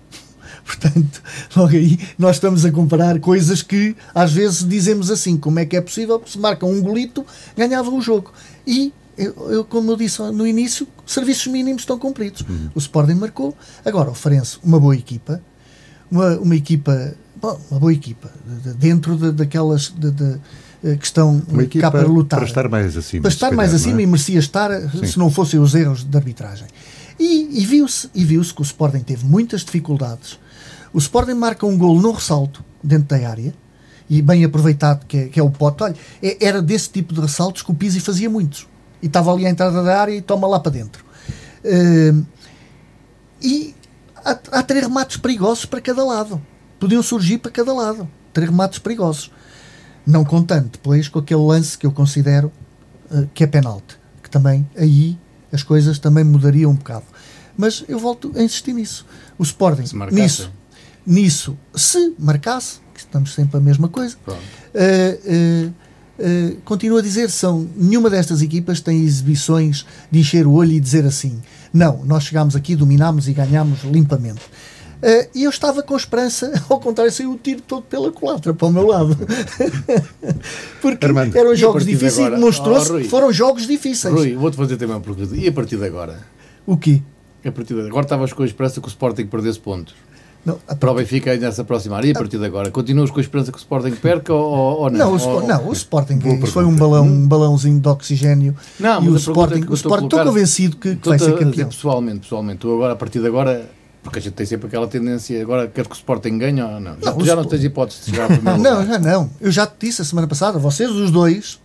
[0.65, 1.23] Portanto,
[1.57, 5.77] logo aí nós estamos a comparar coisas que às vezes dizemos assim: como é que
[5.77, 6.23] é possível?
[6.25, 8.33] Se marca um golito, ganhava o jogo.
[8.67, 12.43] E eu, eu, como eu disse no início, serviços mínimos estão cumpridos.
[12.43, 12.71] Uhum.
[12.75, 13.57] O Sporting marcou.
[13.85, 15.43] Agora, o Farense, uma boa equipa,
[16.11, 18.31] uma, uma equipa, bom, uma boa equipa,
[18.79, 20.39] dentro de, daquelas de, de,
[20.85, 21.43] eh, que estão
[21.81, 22.41] cá para lutar.
[22.41, 23.23] Para estar mais acima.
[23.23, 24.03] Para estar calhar, mais acima é?
[24.05, 25.07] e merecia estar Sim.
[25.07, 26.67] se não fossem os erros de arbitragem.
[27.19, 30.39] E, e viu-se e viu que o Sporting teve muitas dificuldades.
[30.93, 33.55] O Sporting marca um gol no ressalto, dentro da área,
[34.09, 35.83] e bem aproveitado, que é, que é o pote.
[35.83, 38.69] Olha, é, era desse tipo de ressaltos que o Pizzi fazia muitos.
[39.01, 41.05] E estava ali à entrada da área e toma lá para dentro.
[41.65, 42.25] Uh,
[43.41, 43.75] e
[44.17, 46.41] há, há três remates perigosos para cada lado.
[46.79, 48.09] Podiam surgir para cada lado.
[48.33, 49.31] Três remates perigosos.
[50.07, 52.53] Não contando depois com aquele lance que eu considero
[53.11, 53.99] uh, que é penalti.
[54.23, 55.19] Que também aí
[55.53, 57.07] as coisas também mudariam um bocado.
[57.57, 59.07] Mas eu volto a insistir nisso.
[59.39, 60.53] O Sporting, nisso,
[61.07, 65.73] nisso, se marcasse, que estamos sempre a mesma coisa, uh, uh,
[66.19, 70.81] uh, continuo a dizer, são, nenhuma destas equipas tem exibições de encher o olho e
[70.81, 71.41] dizer assim,
[71.73, 74.43] não, nós chegámos aqui, dominámos e ganhámos limpamente.
[75.03, 78.69] Uh, e eu estava com esperança, ao contrário, saiu o tiro todo pela culatra para
[78.69, 79.19] o meu lado.
[80.81, 84.15] Porque Armando, eram jogos difíceis e demonstrou-se oh, que foram jogos difíceis.
[84.15, 85.35] Rui, vou-te fazer também uma pergunta.
[85.37, 86.21] E a partir de agora?
[86.65, 87.03] O quê?
[87.45, 89.93] A partir de agora estavas com a esperança que o Sporting perdesse pontos.
[90.45, 92.05] Não, a para o Benfica ainda se aproximar.
[92.05, 92.71] E a partir de agora?
[92.71, 94.99] Continuas com a esperança que o Sporting perca ou, ou não?
[94.99, 98.57] Não, o, ou, não, o Sporting foi um, balão, um balãozinho de oxigênio.
[98.81, 101.69] Não, e o Sporting, o Sporting estou convencido que, que vai ser campeão.
[101.69, 103.71] Pessoalmente, pessoalmente, tu agora, a partir de agora,
[104.03, 106.97] porque a gente tem sempre aquela tendência, agora quer que o Sporting ganhe ou não?
[106.97, 109.31] não já, já não tens hipótese de chegar ao primeiro Não, já não.
[109.41, 111.61] Eu já te disse a semana passada, vocês os dois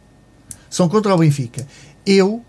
[0.69, 1.65] são contra o Benfica.
[2.05, 2.43] Eu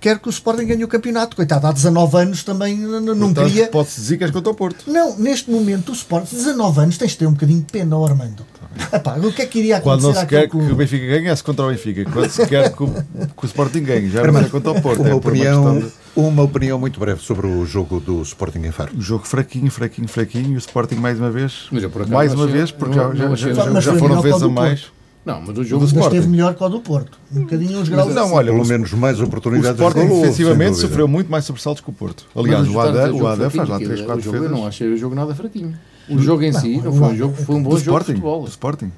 [0.00, 1.36] quero que o Sporting ganhe o campeonato.
[1.36, 3.68] Coitado, há 19 anos também não Portanto, queria.
[3.68, 4.90] Pode-se dizer que és contra o Porto.
[4.90, 8.04] Não, neste momento o Sporting, 19 anos, tens de ter um bocadinho de pena, oh
[8.04, 8.44] Armando.
[8.92, 11.28] Epá, o que é que iria acontecer Quando não se quer que o Benfica ganhe,
[11.28, 12.04] é-se contra o Benfica.
[12.10, 15.00] Quando se quer que o, que o Sporting ganhe, já não é contra o Porto.
[15.00, 15.92] Uma, é opinião, uma, de...
[16.14, 18.92] uma opinião muito breve sobre o jogo do Sporting em Faro.
[18.96, 20.52] O jogo fraquinho, fraquinho, fraquinho.
[20.52, 21.68] E o Sporting mais uma vez.
[22.08, 24.99] mais uma vez, porque já, já, já, já foram vezes a mais.
[25.24, 27.18] Não, mas o jogo do esteve melhor que o do Porto.
[27.34, 28.14] Um bocadinho uns graus.
[28.14, 29.78] Não, olha, pelo menos mais oportunidades.
[29.78, 32.24] O Sporting defensivamente sofreu muito mais sobressaltos que o Porto.
[32.34, 34.50] Aliás, o Ada, o Ada faz lá 3, 4 defesas.
[34.50, 35.74] Eu não achei o jogo nada fraquinho.
[36.08, 38.42] O jogo em si não foi um jogo, foi um bom jogo de futebol.
[38.42, 38.90] Do Sporting.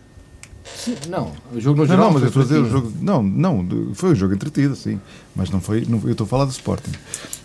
[0.64, 2.06] Sim, não, o jogo no geral.
[2.06, 2.92] Não, mas eu estou a dizer, o jogo.
[3.00, 5.00] Não, não, foi um jogo entretido, sim.
[5.34, 5.84] Mas não foi.
[5.88, 6.92] Não, eu estou a falar do Sporting.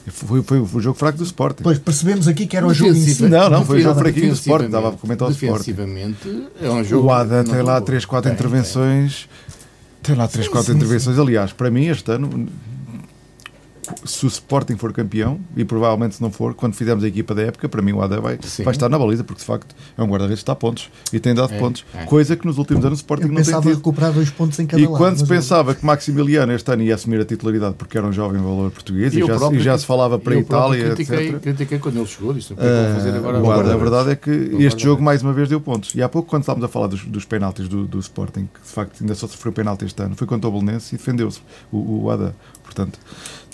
[0.09, 1.63] Foi, foi, foi o jogo fraco do Sporting.
[1.63, 3.23] Pois percebemos aqui que era o jogo em si.
[3.23, 4.67] Não, não, foi o jogo fraquinho do Sporting.
[4.67, 5.71] Estava a comentar o Sporting.
[5.71, 7.07] Defensivamente, é um jogo.
[7.07, 9.27] O Ada tem lá 3, 4 intervenções.
[10.01, 11.19] Tem lá 3, 4 intervenções.
[11.19, 12.47] Aliás, para mim, este ano,
[14.05, 17.43] se o Sporting for campeão, e provavelmente se não for, quando fizermos a equipa da
[17.43, 20.07] época, para mim o Ada vai, vai estar na baliza, porque de facto é um
[20.07, 22.05] guarda-redes que está a pontos e tem dado é, pontos, é.
[22.05, 23.75] coisa que nos últimos anos o Sporting Eu não tem tido.
[23.75, 24.97] recuperar dois pontos em cada e lado.
[24.97, 28.41] Quando se pensava que Maximiliano este ano ia assumir a titularidade porque era um jovem
[28.41, 31.41] valor português e, e, já, e já, se falava para a Itália, critiquei, etc.
[31.41, 32.57] Critiquei quando ele chegou, disse, uh,
[32.95, 35.95] fazer agora o a verdade é que este jogo mais uma vez deu pontos.
[35.95, 38.69] E há pouco quando estávamos a falar dos, dos penaltis do, do Sporting, que de
[38.69, 41.39] facto ainda só sofreu penalti este ano, foi contra o Belenense e defendeu-se
[41.71, 42.35] o, o Ada.
[42.63, 42.99] Portanto,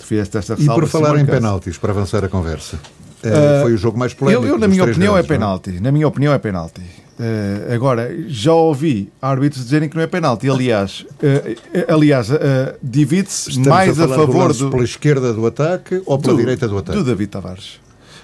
[0.06, 3.98] fizeste esta E por falar em penaltis, para avançar a conversa, uh, foi o jogo
[3.98, 4.46] mais polémico.
[4.46, 5.80] Eu, eu na minha opinião, grandes, é penalti.
[5.80, 6.82] Na minha opinião, é penalti.
[6.82, 10.50] Uh, agora, já ouvi árbitros dizerem que não é penalti.
[10.50, 12.28] Aliás, uh, aliás
[12.82, 14.70] divide-se mais a, a favor do.
[14.70, 16.98] pela esquerda do ataque ou pela do, direita do ataque?
[16.98, 17.83] Do David Tavares.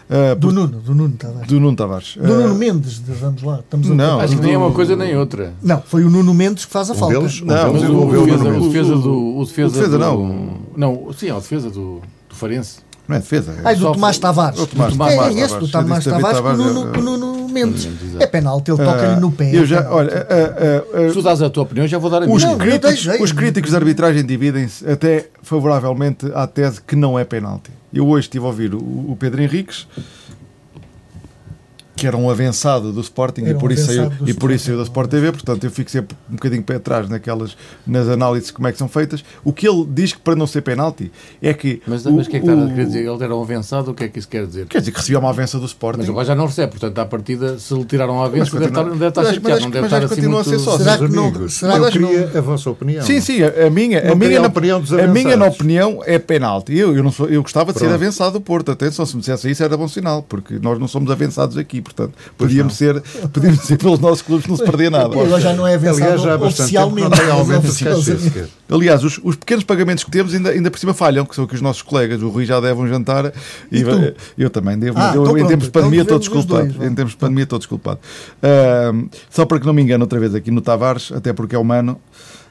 [0.09, 1.47] Uh, do Nuno, do Nuno Tavares.
[1.47, 2.17] Do Nuno Tavares.
[2.17, 3.59] Do Nuno Mendes, vamos lá.
[3.59, 5.53] Estamos não, acho que nem é uma coisa nem outra.
[5.61, 7.19] Não, foi o Nuno Mendes que faz a um falta.
[7.19, 9.37] Deles, não, mas o, o, defesa, o defesa do.
[9.37, 10.57] O defesa, o defesa do, não.
[10.75, 12.79] Não, sim, é o defesa do, do Farense.
[13.07, 13.51] Não é defesa.
[13.51, 13.69] É.
[13.69, 14.59] Ah, do Tomás Tavares.
[14.59, 17.87] O Tomás, Tomás, é, é esse, do Tomás Tavares com o Nuno, Nuno Mendes.
[18.19, 19.55] É penalti, ele toca-lhe no pé.
[19.55, 22.25] Eu já, olha, uh, uh, Se tu dás a tua opinião, já vou dar a
[22.25, 22.35] minha.
[22.35, 27.71] Os, críticos, os críticos de arbitragem dividem-se até favoravelmente à tese que não é penalti.
[27.93, 29.87] Eu hoje estive a ouvir o, o Pedro Henriques
[31.99, 34.83] que era um avançado do Sporting e por, isso saiu, e por isso saiu da
[34.83, 38.71] Sport TV, portanto eu fico sempre um bocadinho pé atrás naquelas, nas análises como é
[38.71, 39.23] que são feitas.
[39.43, 41.81] O que ele diz que para não ser penalti é que.
[41.85, 42.99] Mas o que é que está a querer dizer?
[42.99, 44.67] Ele era um avançado, o que é que isso quer dizer?
[44.67, 45.99] Quer dizer que recebia uma avança do Sporting.
[45.99, 48.83] Mas agora já não recebe, portanto, à partida, se lhe tiraram a avança, deve estar,
[48.83, 50.39] deve estar chateado, não deve estar assim muito...
[50.39, 50.83] a ser sócio.
[50.83, 53.05] Será que não, será eu queria a vossa opinião.
[53.05, 56.75] Sim, sim, a minha, a minha, na, opinião a minha na opinião é penalti.
[56.75, 59.49] Eu, eu, não sou, eu gostava de ser avançado do Porto, atenção, se me dissesse
[59.49, 63.01] isso era bom sinal, porque nós não somos avançados aqui, portanto, podíamos ser,
[63.33, 65.15] podíamos ser pelos nossos clubes, não se perdia nada.
[65.15, 67.03] E agora já não é avançado Aliás, já há bastante tempo que
[67.67, 68.49] oficialmente.
[68.71, 71.55] Aliás, os, os pequenos pagamentos que temos ainda, ainda por cima falham, que são que
[71.55, 73.33] os nossos colegas, o Rui já deve um jantar
[73.71, 76.67] E vai- eu também devo, Ah, eu, em tempos de pandemia estou desculpado.
[76.73, 77.99] dois, em tempos de pandemia estou desculpado.
[78.43, 81.59] Ahm, só para que não me engane outra vez aqui no Tavares, até porque é
[81.59, 81.99] humano.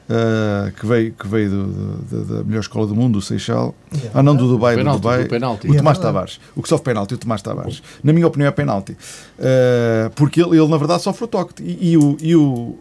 [0.09, 3.75] Ah, que veio, que veio do- do- da- melhor escola do mundo, do Seixal.
[3.93, 5.25] É Ah, não, do Dubai, do Penalti, Dubai.
[5.25, 5.67] penalti.
[5.67, 6.13] O É Tomás verdade.
[6.15, 6.39] Tavares.
[6.55, 7.81] O que sofre penalti, o Tomás Tavares.
[8.03, 8.97] Na minha opinião, é penalti.
[9.39, 11.61] Ah, porque ele, ele, na verdade, sofre o toque.
[11.63, 12.17] E, e o.
[12.21, 12.77] E o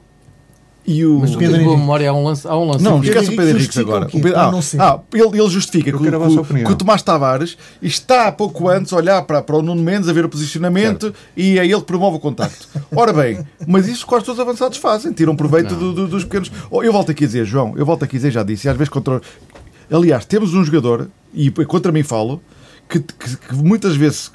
[0.91, 1.77] e o Mas tu Pedro Henrique.
[1.77, 2.49] memória, há um lance.
[2.49, 4.05] Há um lance não, esquece o Pedro Henrique justifica agora.
[4.07, 4.17] o?
[4.17, 7.03] O Pedro- Para ah, ah, ele, ele justifica que, o- que o- que o Tomás
[7.03, 11.13] Tavares está pouco antes a olhar para, para o Nuno Mendes, a ver o posicionamento
[11.37, 12.67] e é ele que promove o contacto.
[12.97, 16.51] Ora bem, mas isso quase todos os avançados fazem, tiram proveito do- do- dos pequenos.
[16.71, 18.71] Oh, eu volto aqui a dizer, João, eu volto aqui a dizer, já disse, e
[18.71, 19.21] às vezes contra.
[19.91, 22.41] Aliás, temos um jogador, e contra mim falo,
[22.89, 24.31] que, que- que muitas vezes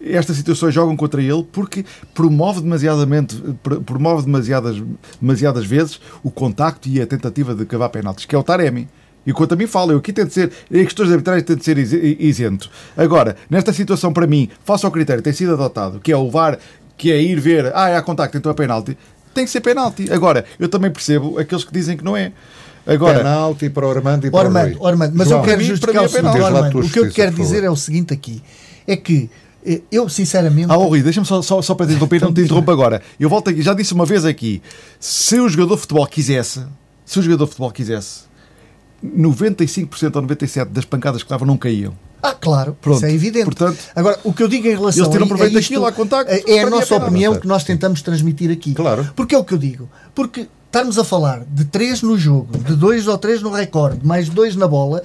[0.00, 1.84] estas situações jogam contra ele porque
[2.14, 4.82] promove demasiadamente pr- promove demasiadas,
[5.20, 8.88] demasiadas vezes o contacto e a tentativa de cavar penaltis, que é o Taremi.
[9.26, 11.78] E quanto a mim falo, eu aqui tento ser, em questões de arbitragem tento ser
[11.78, 12.68] ise- isento.
[12.96, 16.30] Agora, nesta situação, para mim, face ao critério que tem sido adotado, que é o
[16.30, 16.58] VAR,
[16.96, 18.98] que é ir ver, ah, é há contacto, então é penalti,
[19.32, 20.12] tem que ser penalti.
[20.12, 22.32] Agora, eu também percebo aqueles que dizem que não é.
[22.86, 24.42] Agora, Penalti para o Armando e para o
[24.74, 24.76] Rui.
[24.78, 26.32] Ormando, mas João, eu quero justificar mim o seguinte, a
[26.78, 28.42] o que eu quero dizer é o seguinte aqui,
[28.86, 29.30] é que
[29.64, 30.70] eh, eu sinceramente...
[30.70, 33.02] Ah, oh, Rui, deixa-me só, só, só para te interromper, não te interrompo agora.
[33.18, 34.62] Eu volto aqui, já disse uma vez aqui:
[35.00, 36.64] se o jogador de futebol quisesse,
[37.04, 38.22] se o jogador de futebol quisesse,
[39.04, 41.94] 95% ou 97% das pancadas que davam não caíam.
[42.22, 42.96] Ah, claro, Pronto.
[42.96, 43.44] isso é evidente.
[43.44, 45.92] Portanto, Agora, o que eu digo em relação eles tiram a- a isto, daquilo, há
[45.92, 47.08] contacto, é- é a é nossa penal.
[47.08, 48.72] opinião que nós tentamos transmitir aqui.
[48.72, 49.10] Claro.
[49.14, 49.90] Porque é o que eu digo.
[50.14, 54.30] Porque estarmos a falar de três no jogo, de dois ou três no recorde, mais
[54.30, 55.02] dois na bola,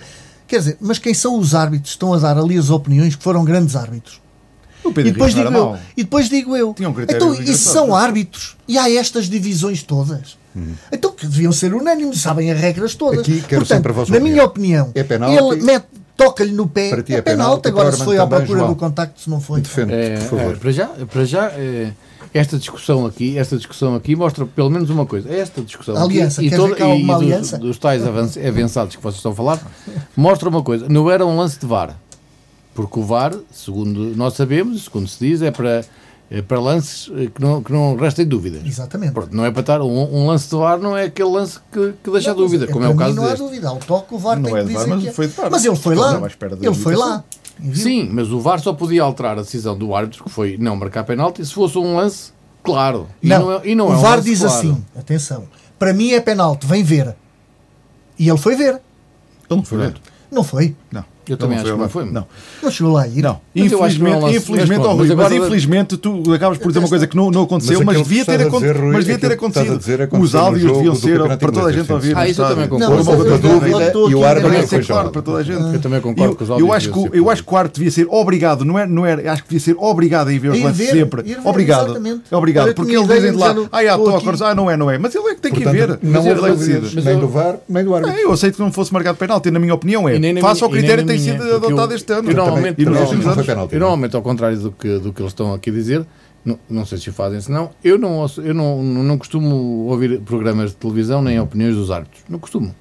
[0.49, 3.23] quer dizer, mas quem são os árbitros que estão a dar ali as opiniões que
[3.23, 4.19] foram grandes árbitros?
[4.83, 7.69] o Pedro E depois, digo eu, e depois digo eu, Tinha um critério então isso
[7.71, 10.37] são árbitros e há estas divisões todas.
[10.91, 13.19] Então que deviam ser unânimes, sabem as regras todas.
[13.21, 14.33] Aqui quero Portanto, sempre a vossa na opinião.
[14.33, 15.35] minha opinião, É penalti?
[15.37, 15.85] ele mete,
[16.17, 18.69] toca-lhe no pé, Para ti é, é penalti, penalti, agora se foi à procura João.
[18.71, 19.61] do contacto, se não foi.
[19.61, 20.53] Defende, É, por favor.
[20.53, 21.91] é, para já, para já é,
[22.33, 25.33] esta discussão aqui, esta discussão aqui mostra pelo menos uma coisa.
[25.33, 27.57] Esta discussão aqui, Aliança, e, dizer que há e dos, aliança?
[27.57, 29.59] dos tais avanç- avançados que vocês estão a falar,
[30.15, 30.87] mostra uma coisa.
[30.89, 31.95] Não era um lance de VAR.
[32.75, 35.83] Porque o VAR, segundo nós sabemos, segundo se diz, é para,
[36.31, 38.61] é para lances eh, que não, que não restem dúvidas.
[38.65, 39.11] Exatamente.
[39.11, 39.81] Pronto, não é para estar.
[39.81, 42.85] Um, um lance de VAR não é aquele lance que, que deixa Não, dúvida, como
[42.85, 43.67] é para o mim caso não há dúvida.
[43.69, 45.11] Ao toque, o VAR Não tem é que de dizer VAR, mas que é.
[45.11, 45.51] foi de VAR.
[45.51, 46.21] Mas ele foi lá.
[46.61, 47.23] Ele foi lá.
[47.73, 51.03] Sim, mas o VAR só podia alterar a decisão do árbitro, que foi não marcar
[51.03, 52.31] penalti, se fosse um lance
[52.63, 53.07] claro.
[53.21, 54.55] E Não, é, e não o é um VAR lance diz claro.
[54.55, 55.47] assim, atenção,
[55.77, 57.15] para mim é penalti, vem ver.
[58.17, 58.75] E ele foi ver.
[58.75, 58.81] Ele
[59.49, 60.01] não foi ver.
[60.31, 60.75] Não foi.
[60.91, 61.03] Não.
[61.29, 62.05] Eu também Ele acho que não foi.
[62.05, 62.25] Não.
[62.63, 63.21] Não chegou lá a ir.
[63.21, 66.57] Não, Mas eu é infelizmente, lance- infelizmente, mas Rui, mas mas, agora- infelizmente tu acabas
[66.57, 68.91] por dizer uma coisa que não, não aconteceu, Mas mas, devia ter, acon- dizer, Rui,
[68.93, 69.77] mas devia ter acontecido.
[69.77, 72.17] dizer aconteceu Os áudios deviam ser para toda a gente ouvir.
[72.17, 72.95] Ah, isso eu também concordo.
[72.95, 75.21] mas Por uma eu- eu- eu dúvida estou e o árbitro Devia ser claro para
[75.21, 75.73] toda a gente.
[75.73, 77.79] Eu também concordo eu, que os eu áudios acho que, eu acho que o árbitro
[77.79, 80.49] devia ser obrigado, não é, não é, acho que devia ser obrigado a ir ver
[80.51, 81.37] os lances sempre.
[81.45, 81.85] obrigado.
[81.85, 82.21] exatamente.
[82.31, 83.79] É obrigado, porque eles dizem de lá, ah, há
[84.15, 84.43] aqui.
[84.43, 84.97] ah, não é, não é.
[84.97, 85.99] Mas ele é que tem que ir ver.
[86.01, 86.93] não Mas ele dúvidas.
[86.93, 88.17] Mas nem eu- do VAR, nem do árbitro.
[88.17, 90.19] É, eu aceito que não fosse marcado penalti, na minha opinião é.
[90.41, 92.29] Faça o critério e nem tem sido adotado eu- este ano.
[92.29, 92.85] eu normalmente- E.
[93.75, 96.05] Eu normalmente, ao contrário do que, do que eles estão aqui a dizer,
[96.45, 99.85] não, não sei se o fazem, se não, eu não, ouço- eu não, não, costumo
[99.87, 102.23] ouvir programas de televisão nem opiniões dos árbitros.
[102.29, 102.73] Não costumo.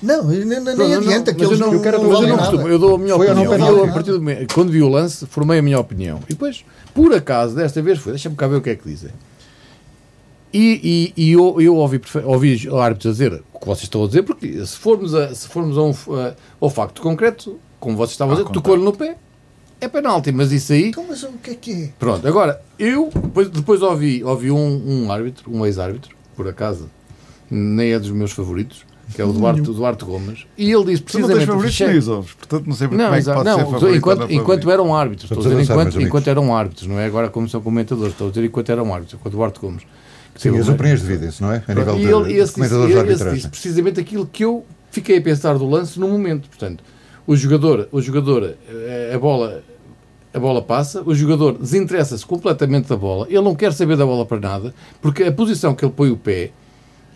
[0.00, 2.20] Não, nem, nem Pronto, não- adianta que mas eles eu não, não, quero- não mas
[2.20, 2.48] eu não nada.
[2.50, 2.68] costumo.
[2.68, 3.52] Eu dou a minha Foi opinião.
[3.68, 6.20] Eu, a partir do momento- quando vi o lance, formei a minha opinião.
[6.28, 6.64] E depois,
[6.94, 9.10] por acaso, desta vez foi, deixa-me cá ver o que é que dizem.
[10.52, 14.06] E, e, e eu, eu ouvi, ouvi árbitros a dizer o que vocês estão a
[14.06, 18.12] dizer, porque se formos, a, se formos a um, a- ao facto concreto, como vocês
[18.12, 19.16] estavam a dizer, tocou-lhe no pé,
[19.80, 20.88] é penalti, mas isso aí.
[20.88, 21.90] Então, mas o que é que é?
[21.98, 26.88] Pronto, agora, eu depois, depois ouvi, ouvi um, um árbitro, um ex-árbitro, por acaso,
[27.50, 31.02] nem é dos meus favoritos, que é o Duarte, o Duarte Gomes, e ele disse
[31.02, 31.46] Tu não tens precisamente.
[31.46, 33.96] favoritos nem ovos, portanto não sei como não, é que pode não, ser favorito.
[33.96, 37.28] enquanto, não enquanto eram árbitros, estou a dizer enquanto, enquanto eram árbitros, não é agora
[37.28, 39.82] como são comentadores, estou a dizer enquanto eram árbitros, enquanto o Duarte Gomes.
[40.38, 41.62] Sim, as opiniões dividem-se, não é?
[41.66, 43.34] A nível e de, ele, esse, disse, esse arbitragem.
[43.34, 46.48] disse precisamente aquilo que eu fiquei a pensar do lance no momento.
[46.48, 46.84] Portanto,
[47.26, 49.62] o jogador, o jogador eh, a bola,
[50.32, 54.24] a bola passa, o jogador desinteressa-se completamente da bola, ele não quer saber da bola
[54.24, 56.52] para nada, porque a posição que ele põe o pé,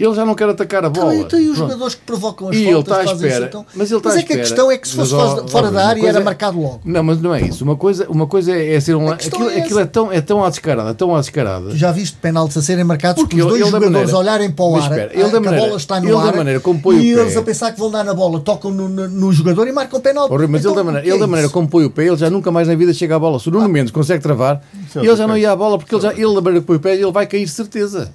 [0.05, 1.15] Ele já não quer atacar a bola.
[1.15, 1.71] Então, e os Pronto.
[1.71, 3.35] jogadores que provocam as E ele faltas está à espera.
[3.35, 3.67] isso, então?
[3.75, 4.49] Mas ele está Mas à é que a espera.
[4.49, 6.81] questão é que se fosse Mas, fora, ó, da área era é- marcado logo.
[6.85, 7.63] Não, mas não é isso.
[7.63, 9.09] Uma coisa, uma coisa é ser um.
[9.11, 11.71] A Aquilo, é aquilo é, tão, é tão à descarada, tão à descarada.
[11.71, 14.13] Tu já viste penaltis a serem marcados Porque porque os ele- dois ele da jogadores
[14.13, 16.07] maneira- olharem para o ar, espera, a, ele da que a maneira- bola está no
[16.09, 18.05] ele da ar maneira como põe e o pé- eles a pensar que vão dar
[18.05, 20.33] na bola, tocam no, no- no jogador e marcam penalti.
[20.33, 21.55] Oh, Rui, mas Então, ele, da o maneira, que é ele da maneira isso?
[21.55, 23.39] como põe o pé, ele já nunca mais na vida chega à bola.
[23.39, 24.61] Se o Nuno Mendes consegue travar,
[24.97, 26.77] é ele já não ia à bola porque ele, já, ele da maneira que põe
[26.77, 28.11] o pé, ele vai cair de certeza.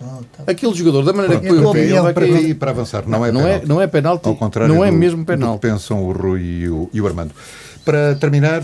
[0.00, 0.44] Tá.
[0.46, 1.72] Aquele jogador, da maneira que Pronto.
[1.72, 2.54] põe É a o pé, ele Para cair.
[2.54, 3.68] para avançar, não é Não é, penalti.
[3.68, 4.26] não é penalti.
[4.28, 5.60] Ao contrário não é do- mesmo do penalti.
[5.60, 7.32] que pensam o Rui e o, e o Armando.
[7.84, 8.62] Para terminar,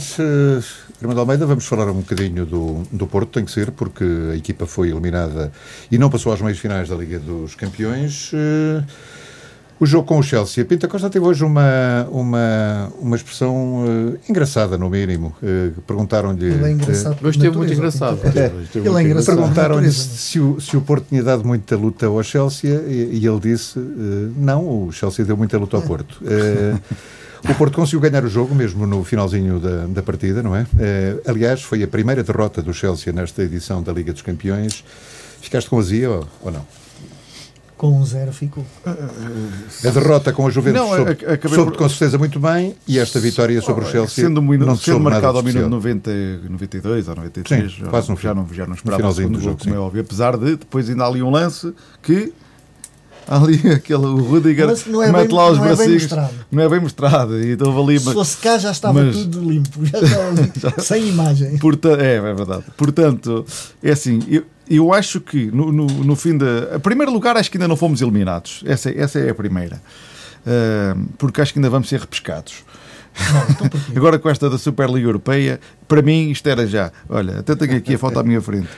[1.00, 4.66] Armando Almeida, vamos falar um bocadinho do, do Porto, tem que ser, porque a equipa
[4.66, 5.52] foi eliminada
[5.90, 8.30] e não passou às meias finais da Liga dos Campeões.
[8.32, 8.82] Eh,
[9.78, 10.64] O jogo com o Chelsea.
[10.64, 13.84] Pinta Costa teve hoje uma, uma, uma expressão
[14.16, 15.36] eh, engraçada, no mínimo.
[15.42, 16.46] Eh, Perguntaram-lhe.
[16.46, 17.18] Ele é eh, engraçado.
[17.22, 18.18] Hoje esteve muito engraçado.
[18.24, 19.36] Ele é engraçado.
[19.36, 23.38] Perguntaram-lhe se, o- se o Porto tinha dado muita luta ao Chelsea e, e ele
[23.38, 26.22] disse eh, não, o Chelsea deu muita luta ao Porto.
[26.24, 26.74] Eh,
[27.46, 30.66] o Porto conseguiu ganhar o jogo mesmo no finalzinho da, da partida, não é?
[30.80, 34.82] Eh, aliás, foi a primeira derrota do Chelsea nesta edição da Liga dos Campeões.
[35.42, 36.64] Ficaste com azia ou, ou não?
[37.76, 38.64] Com um zero ficou.
[38.86, 41.18] A derrota com a Juventus Não, soube,
[41.54, 44.66] soube por- com certeza muito bem e esta vitória sobre o Chelsea Sendo, um minuto,
[44.68, 46.30] não sendo marcado ao de minuto especial.
[46.40, 48.40] 90, 92 ou 93, Sim, já, quase no já, fim.
[48.40, 49.84] não, já não esperava o finalzinho segundo do jogo, como é sim.
[49.84, 50.00] óbvio.
[50.00, 52.32] Apesar de depois ainda há ali um lance que
[53.28, 56.02] ali aquele o Rudiger Mas não é mete bem- lá os não é bracinhos.
[56.04, 56.34] mostrado.
[56.50, 57.38] não é bem mostrado.
[57.42, 60.72] E então ali, Se mas- fosse cá já estava mas- tudo limpo, já estava limpo,
[60.80, 61.58] sem imagem.
[61.58, 62.64] Porta é, é verdade.
[62.74, 63.44] Portanto,
[63.82, 66.76] é assim, eu, eu acho que no, no, no fim da.
[66.76, 68.62] A primeiro lugar, acho que ainda não fomos eliminados.
[68.66, 69.80] Essa, essa é a primeira.
[70.46, 72.64] Ah, porque acho que ainda vamos ser repescados.
[73.32, 73.80] Não, então?
[73.96, 75.58] Agora com esta da Superliga Europeia,
[75.88, 76.92] para mim isto era já.
[77.08, 78.68] Olha, até tenho aqui a foto à minha frente.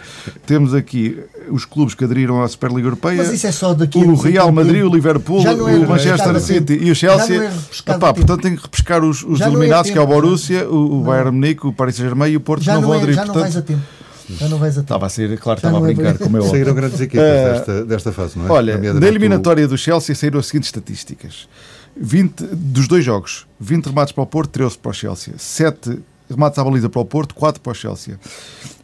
[0.47, 1.19] Temos aqui
[1.51, 3.17] os clubes que aderiram à Superliga Europeia.
[3.17, 6.41] Mas isso é só daqui o Real Madrid, o Liverpool, é o Manchester repescado a
[6.41, 7.43] City e o Chelsea.
[7.43, 8.15] é Epá, a tempo.
[8.15, 11.33] portanto, tem que repescar os, os é eliminados, que é o Borussia, o, o Bayern
[11.33, 13.17] Munique, o Paris Saint-Germain e o Porto Já não não, vão é, aderir.
[13.17, 13.83] já não portanto, vais a tempo.
[14.31, 14.81] Já não vais a.
[14.83, 16.53] Estava a ser, claro, estava a é brincar, como é óbvio.
[16.53, 18.51] Saíram grandes equipas Eh, desta, desta fase, não é?
[18.51, 21.49] Olha, na o- eliminatória do Chelsea saíram as seguintes estatísticas:
[21.97, 25.99] 20, dos dois jogos, 20 remates para o Porto, 13 para o Chelsea, 7
[26.29, 28.19] remates à baliza para o Porto, 4 para o Chelsea,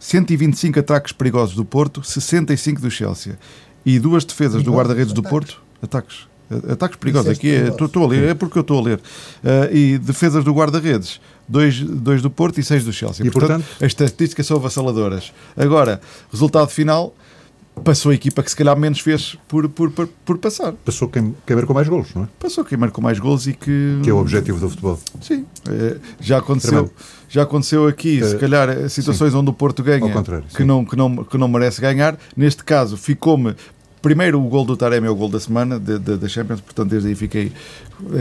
[0.00, 3.38] 125 ataques perigosos do Porto, 65 do Chelsea
[3.84, 5.22] e duas defesas do Perigosos, guarda-redes do.
[5.22, 6.26] Porto, ataques.
[6.70, 9.00] Ataques perigosos, aqui é, estou a ler, é porque eu estou a ler.
[9.42, 13.26] Ah, e defesas do guarda-redes, 2 dois, dois do Porto e 6 do Chelsea.
[13.26, 13.64] E, portanto?
[13.80, 15.32] as estatísticas são avassaladoras.
[15.56, 16.00] Agora,
[16.32, 17.14] resultado final,
[17.82, 20.72] passou a equipa que se calhar menos fez por, por, por, por passar.
[20.84, 22.28] Passou quem, quem marcou mais golos, não é?
[22.38, 23.98] Passou quem marcou mais gols e que.
[24.02, 24.98] Que é o objetivo do futebol.
[25.20, 25.44] Sim.
[25.68, 26.70] Eh, já aconteceu.
[26.70, 26.92] Tremendo.
[27.28, 30.00] Já aconteceu aqui, se Eh, calhar, situações onde o Porto ganha
[30.48, 30.64] que sim.
[30.64, 32.16] não, que, não, que não merece ganhar.
[32.36, 33.54] Neste caso, ficou-me.
[34.04, 36.90] Primeiro, o gol do Taremi é o gol da semana de- de- da Champions, portanto,
[36.90, 37.50] desde aí fiquei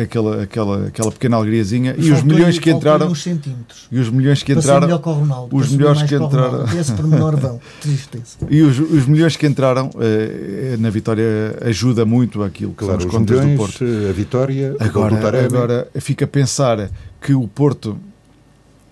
[0.01, 1.93] aquela, aquela, aquela pequena alegriazinha.
[1.97, 3.07] E os milhões que entraram.
[3.09, 3.87] uns centímetros.
[3.91, 4.87] E os milhões que entraram.
[4.87, 5.55] melhor Ronaldo.
[5.55, 6.63] os melhores que entraram.
[6.79, 7.59] Esse pormenor vão.
[7.81, 8.37] Tristeza.
[8.49, 13.09] E os, os milhões que entraram eh, na vitória ajuda muito aquilo que Claro, são
[13.09, 13.83] os os contas do milhões, Porto.
[13.83, 15.45] a vitória, o gol do Agora, Taremi.
[15.47, 16.89] agora fica a pensar
[17.21, 17.97] que o Porto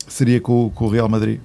[0.10, 1.39] seria com, o- com o Real Madrid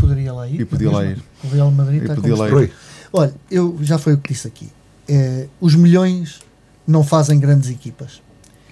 [0.00, 0.60] Poderia lá ir.
[0.60, 1.22] E podia lá mesmo.
[1.44, 1.46] ir.
[1.46, 2.72] O Real Madrid E está podia como lá ir.
[3.12, 4.68] Olha, eu já foi o que disse aqui.
[5.08, 6.40] Eh, os milhões
[6.86, 8.20] não fazem grandes equipas.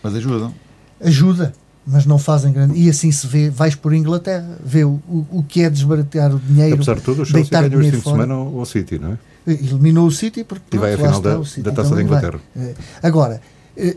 [0.03, 0.53] mas ajudam.
[1.01, 1.53] Ajuda,
[1.87, 2.77] mas não fazem grandes.
[2.81, 6.39] E assim se vê, vais por Inglaterra, vê o, o, o que é desbaratear o
[6.39, 6.75] dinheiro.
[6.77, 9.19] apesar de tudo, o Chelsea ganhou este fim de semana ao City, não é?
[9.47, 12.03] Eliminou o City porque E vai à pronto, final da- da Taça Então da.
[12.03, 12.41] Inglaterra.
[12.57, 13.43] Eh, Agora,
[13.77, 13.97] eh,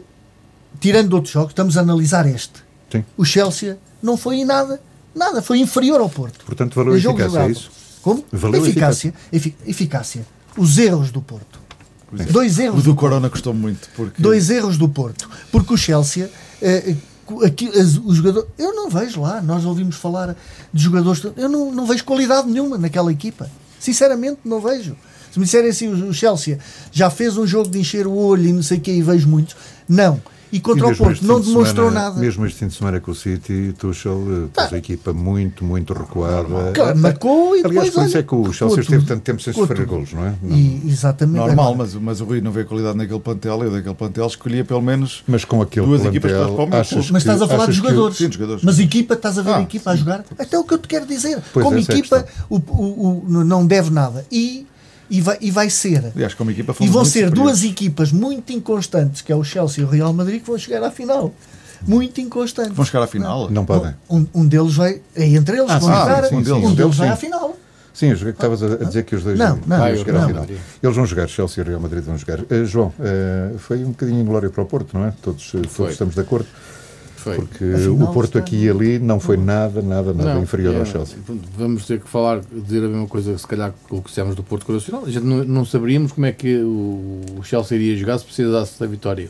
[0.79, 2.63] tirando outros jogos, estamos a analisar este.
[2.91, 3.03] Sim.
[3.15, 4.81] O Chelsea não foi em nada,
[5.15, 6.43] nada, foi inferior ao Porto.
[6.45, 7.71] Portanto, jogo eficácia, é isso?
[8.07, 8.23] Como?
[8.31, 10.25] Valeu eficácia, efi- eficácia.
[10.57, 11.59] Os erros do Porto.
[12.31, 13.89] Dois O erros do Corona custou muito.
[13.97, 15.29] Porque dois erros do Porto.
[15.51, 16.29] Porque o Chelsea,
[16.61, 16.95] eh,
[17.45, 20.37] aqui, as- o jogador, eu não vejo lá, nós ouvimos falar
[20.73, 23.49] de jogadores, eu não, não vejo qualidade nenhuma naquela equipa.
[23.77, 24.95] Sinceramente, não vejo.
[25.29, 26.57] Se me disserem assim, o o Chelsea
[26.93, 29.27] já fez um jogo de encher o olho e não sei o que, e vejo
[29.27, 29.53] muitos.
[29.85, 30.21] Não.
[30.51, 32.19] E contra E o Porto não de demonstrou semana- nada.
[32.19, 36.71] Mesmo este fim de semana com o City, Tuchel pôs a equipa muito, muito recuada.
[36.73, 39.51] Claro, marcou e Aliás, depois, por isso é que o Chelsea esteve tanto tempo sem
[39.53, 40.33] sofrer golos, não é?
[40.41, 40.55] Não.
[40.55, 41.37] E, exatamente.
[41.37, 43.63] Normal, mas, mas o Rui não vê qualidade naquele plantel.
[43.63, 45.23] Eu daquele plantel escolhia pelo menos.
[45.27, 47.11] Mas com aquele Duas equipas plantel, para o meu achas.
[47.11, 48.17] Mas estás a falar o- jogadores.
[48.17, 48.63] Sim, jogadores.
[48.63, 50.23] Mas equipa, estás a ver Ah, a equipa a jogar?
[50.39, 51.41] Até o que eu te quero dizer.
[51.53, 54.25] Pois, Como é equipa, o, o- o- não deve nada.
[54.31, 54.65] E,
[55.09, 56.11] e, vai, e vai ser.
[56.15, 57.39] Aliás, como equipa E vão ser superiores.
[57.39, 60.83] duas equipas muito inconstantes, que é o Chelsea e o Real Madrid, que vão chegar
[60.83, 61.33] à final.
[61.85, 62.73] Muito inconstantes.
[62.73, 63.49] Vão chegar à final.
[63.51, 63.93] Não podem.
[64.09, 65.01] Um, um deles vai.
[65.15, 66.23] É entre eles, Ah, vão sim, jogar.
[66.23, 67.55] sim, sim, um deles, Um deles, vai à final.
[67.93, 70.21] Sim, eu joguei que estavas a dizer que os dois Não, não, não, jogar ao
[70.21, 70.27] não.
[70.27, 70.45] final.
[70.83, 72.39] Eles vão jogar, Chelsea e Real Madrid vão jogar.
[72.49, 75.13] Eh, João, eh, foi um bocadinho glória para o Porto, não é?
[75.21, 75.91] Todos, eh, todos Foi.
[75.91, 76.45] estamos de acordo.
[77.27, 77.35] Foi.
[77.37, 80.75] Porque Afinal, o Porto está- aqui e ali não foi nada, nada, nada Não, inferior
[80.75, 81.17] é, ao Chelsea.
[81.57, 84.43] Vamos ter que falar, dizer a mesma coisa, se calhar, com o que dissemos do
[84.43, 85.03] Porto Nacional.
[85.05, 88.85] A gente não, não saberíamos como é que o Chelsea iria jogar se precisasse da
[88.87, 89.29] vitória.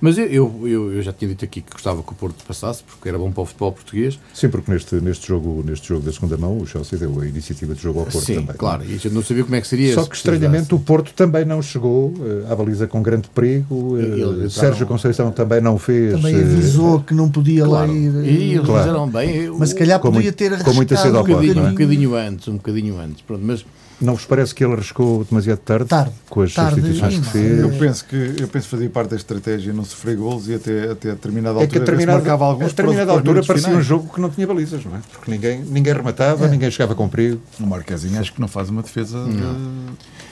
[0.00, 2.82] Mas eu, eu, eu, eu já tinha dito aqui que gostava que o Porto passasse,
[2.84, 4.18] porque era bom para o futebol português.
[4.34, 7.74] Sim, porque neste, neste, jogo, neste jogo da segunda mão o Chelsea deu a iniciativa
[7.74, 8.56] de jogo ao Porto Sim, também.
[8.56, 8.82] claro.
[8.84, 9.94] E a gente não sabia como é que seria.
[9.94, 13.98] Só que estranhamente o Porto também não chegou eh, à baliza com grande perigo.
[13.98, 16.12] entraram- Sérgio Conceição também não fez.
[16.12, 17.90] Também eh, avisou que não podia Claro.
[17.90, 18.12] lá ir.
[18.24, 18.80] E eles Claro.
[18.82, 19.50] fizeram bem.
[19.58, 21.62] Mas se calhar podia ter com muita arriscado ao um bocadinho, é?
[21.68, 23.22] um bocadinho antes, um bocadinho antes.
[23.22, 23.64] Pronto, mas
[24.00, 26.10] Não vos parece que ele arriscou demasiado tarde, Tarde.
[26.28, 27.58] com as Tarde substituições que fez?
[27.60, 31.10] Eu penso que eu penso fazia parte da estratégia não sofrer golos e até, até
[31.10, 33.86] a determinada É que altura a determinada, marcava alguns a determinada altura parecia um finais.
[33.86, 35.00] jogo que não tinha balizas, não é?
[35.12, 37.40] Porque ninguém, ninguém rematava, ninguém chegava com perigo.
[37.60, 39.30] O Marquezinho acho que não faz uma defesa de-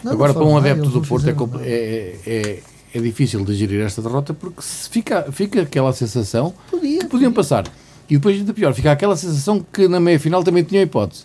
[0.03, 1.63] Não, agora não para um adepto do não Porto é, fizeram nada.
[1.65, 2.59] é, é,
[2.95, 6.99] é difícil de gerir esta derrota porque se fica, fica aquela sensação Podia.
[6.99, 7.65] que podiam passar.
[8.11, 11.25] E depois, ainda pior, fica aquela sensação que na meia final também tinha hipótese.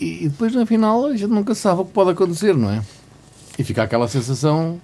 [0.00, 2.82] E, depois na final a gente nunca sabe o que pode acontecer, não é?
[3.58, 4.80] E fica aquela sensação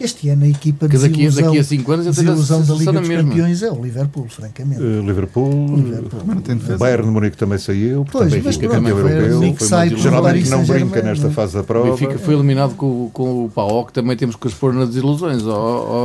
[0.00, 2.74] Este ano a equipa que daqui, desilusão, daqui a 5 anos a a desilusão da
[2.74, 3.28] Liga dos mesma.
[3.30, 4.80] Campeões é o Liverpool, francamente.
[4.82, 6.20] Eh, Liverpool, Liverpool.
[6.40, 6.78] Defesa.
[6.78, 9.54] Bayern de Munique também saiu, Pois, também mas fica pronto, campeão foi o europeu.
[9.58, 11.34] foi sai muito do Geralmente não brinca Saint-Germain, nesta não é?
[11.34, 11.90] fase da O prova.
[11.90, 15.58] Benfica foi eliminado com, com o PAOK, também temos que pôr nas desilusões, ó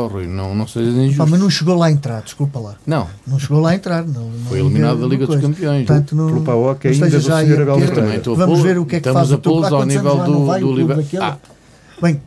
[0.05, 1.27] ó, Rui, não, não sejas Pá, injusto.
[1.31, 2.75] mas não chegou lá a entrar, desculpa lá.
[2.85, 4.05] Não, Não chegou lá a entrar.
[4.05, 5.39] Não, não Foi eliminado da Liga dos.
[5.39, 5.85] Campeões.
[5.87, 7.31] Portanto, não, Pelo PAOK não ainda do Sr.
[7.31, 9.51] a Abel a Vamos pô- ver o que é que estamos faz a o teu
[9.53, 11.23] pô-los há ao nível do- o daquele?
[11.23, 11.37] Ah.
[12.01, 12.19] Bem,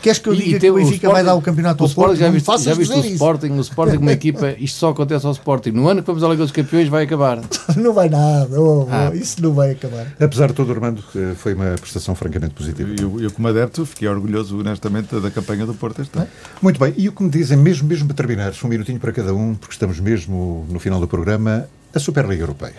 [0.00, 1.88] queres que eu E- e diga que o Benfica Sporting- vai dar o campeonato ao
[1.88, 3.08] Sporting, já viste, já viste o isso.
[3.14, 5.70] Sporting, o Sporting uma equipa, isto só acontece ao Sporting.
[5.70, 7.40] No ano que vamos à Liga dos Campeões vai acabar.
[7.76, 9.10] Não vai nada, oh, oh, Ah.
[9.14, 10.06] isso não vai acabar.
[10.20, 11.02] Apesar de tudo, Armando,
[11.36, 12.90] foi uma prestação francamente positiva.
[13.00, 16.26] Eu, eu, como adepto, fiquei orgulhoso, honestamente, da campanha do Porto este ano.
[16.60, 19.32] Muito bem, e o que me dizem, mesmo, mesmo para terminar, um minutinho para cada
[19.34, 22.74] um, porque estamos mesmo no final do programa, a Superliga Europeia.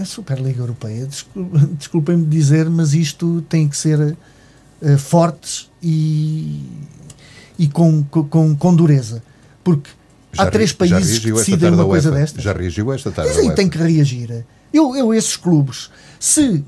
[0.00, 4.16] A Superliga Europeia, descul- desculpem-me dizer, mas isto tem que ser
[4.82, 6.62] eh, fortes e,
[7.58, 9.22] e com, com, com dureza.
[9.64, 9.90] Porque
[10.36, 12.20] há Já três re- já países que decidem uma coisa UEFA.
[12.20, 12.42] destas.
[12.44, 13.32] Já reagiu esta tarde.
[13.34, 14.44] Mas aí tem que reagir.
[14.72, 16.64] Eu, eu esses clubes, se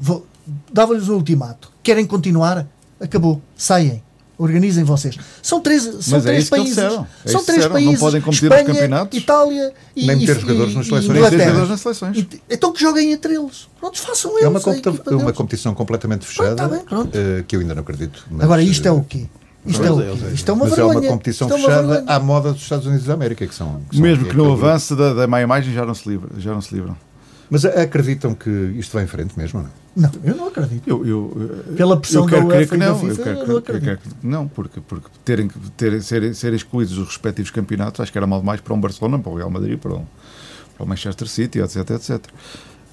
[0.73, 2.67] dava-lhes um ultimato, querem continuar,
[3.01, 4.03] acabou, saem.
[4.43, 5.17] Organizem vocês.
[5.43, 6.69] São três, são Mas é três que países.
[6.75, 7.07] disseram.
[7.27, 7.75] É São que três disseram.
[7.75, 8.01] Não países.
[8.01, 9.19] podem competir nos Espanha, campeonatos.
[9.19, 11.21] Itália e, Nem meter e- jogadores e- nas seleções.
[11.21, 12.17] Nem ter jogadores nas seleções.
[12.17, 13.69] E- Então que joguem entre eles.
[13.79, 14.45] Pronto, façam eles.
[14.45, 14.61] É uma,
[15.23, 17.11] uma competição completamente fechada, tá bem, pronto.
[17.17, 18.25] eh, que eu ainda não acredito.
[18.31, 19.27] mas, Agora, isto é eh, o quê?
[19.67, 20.05] Isto é, o quê?
[20.33, 20.97] Isto é uma mas vergonha.
[20.97, 22.17] é uma competição Isto é uma fechada vergonha.
[22.17, 23.83] à moda dos Estados Unidos da América, que são.
[23.91, 26.31] que são Mesmo que não é- avance da, da má imagem, já não se livram.
[26.39, 26.97] Já não se livram.
[27.51, 29.80] Mas acreditam que isto vai em frente mesmo ou não?
[29.97, 30.89] Não, eu não acredito.
[30.89, 32.99] Eu, eu, Pela pressão eu quero da UEFA que não.
[32.99, 33.85] FIFA, eu quero, eu crer- não eu acredito.
[33.85, 38.13] quero que- não, porque, porque terem, que- terem, serem, serem excluídos os respectivos campeonatos, acho
[38.13, 40.07] que era mal demais para um Barcelona, para o Real Madrid, para o,
[40.77, 41.91] para o Manchester City, etc.
[41.91, 42.11] etc.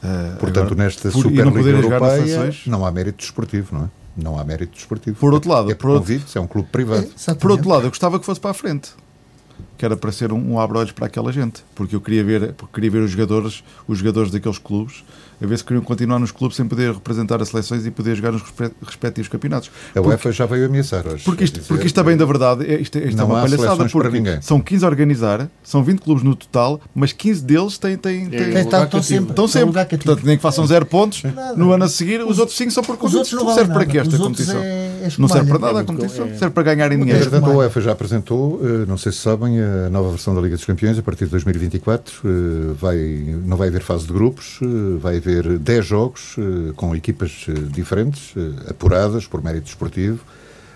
[0.04, 2.64] Uh, Portanto, agora, nesta por- não Superliga Europeia seleções.
[2.68, 3.90] não há mérito desportivo, não é?
[4.16, 5.16] Não há mérito desportivo.
[5.20, 7.04] Por outro lado, é por por outro- é um clube privado.
[7.16, 7.42] Exatamente.
[7.42, 8.90] Por outro lado, eu gostava que fosse para a frente.
[9.78, 11.64] Que era para ser um, um abre-olhos para aquela gente.
[11.76, 15.04] Porque eu queria ver, porque queria ver os jogadores, os jogadores daqueles clubes,
[15.40, 18.32] a ver se queriam continuar nos clubes sem poder representar as seleções e poder jogar
[18.32, 19.70] nos respe- respectivos campeonatos.
[19.90, 21.24] A Porque- UEFA já veio ameaçar hoje.
[21.24, 23.40] Porque isto, dizer porque isto também, da verdade, é, isto, é- isto é Não uma
[23.40, 23.88] há palhaçada.
[23.88, 24.42] Porque ninguém.
[24.42, 27.96] são 15 a organizar, são 20 clubes no total, mas 15 deles têm.
[27.98, 29.04] têm, É, têm Estão- lugar estão cativo.
[29.04, 29.30] sempre.
[29.32, 29.98] estão estão sempre.
[29.98, 31.56] Portanto, nem que façam zero pontos Nada.
[31.56, 34.16] no ano a seguir, os outros 5 são por Os valem serve para quê esta
[34.16, 34.60] Os outros competição?
[34.64, 37.20] é- é Não serve para nada a É competição, é- serve para ganharem É dinheiro.
[37.26, 37.54] Entretanto, a.
[37.56, 40.98] UEFA já apresentou, eh, não sei se sabem, a nova versão da Liga dos Campeões
[40.98, 42.22] a partir de 2024.
[42.26, 42.98] eh, Vai,
[43.46, 44.66] não vai haver fase de grupos, eh,
[45.00, 46.36] vai haver 10 jogos
[46.76, 48.34] com equipas diferentes,
[48.70, 50.20] apuradas por mérito desportivo.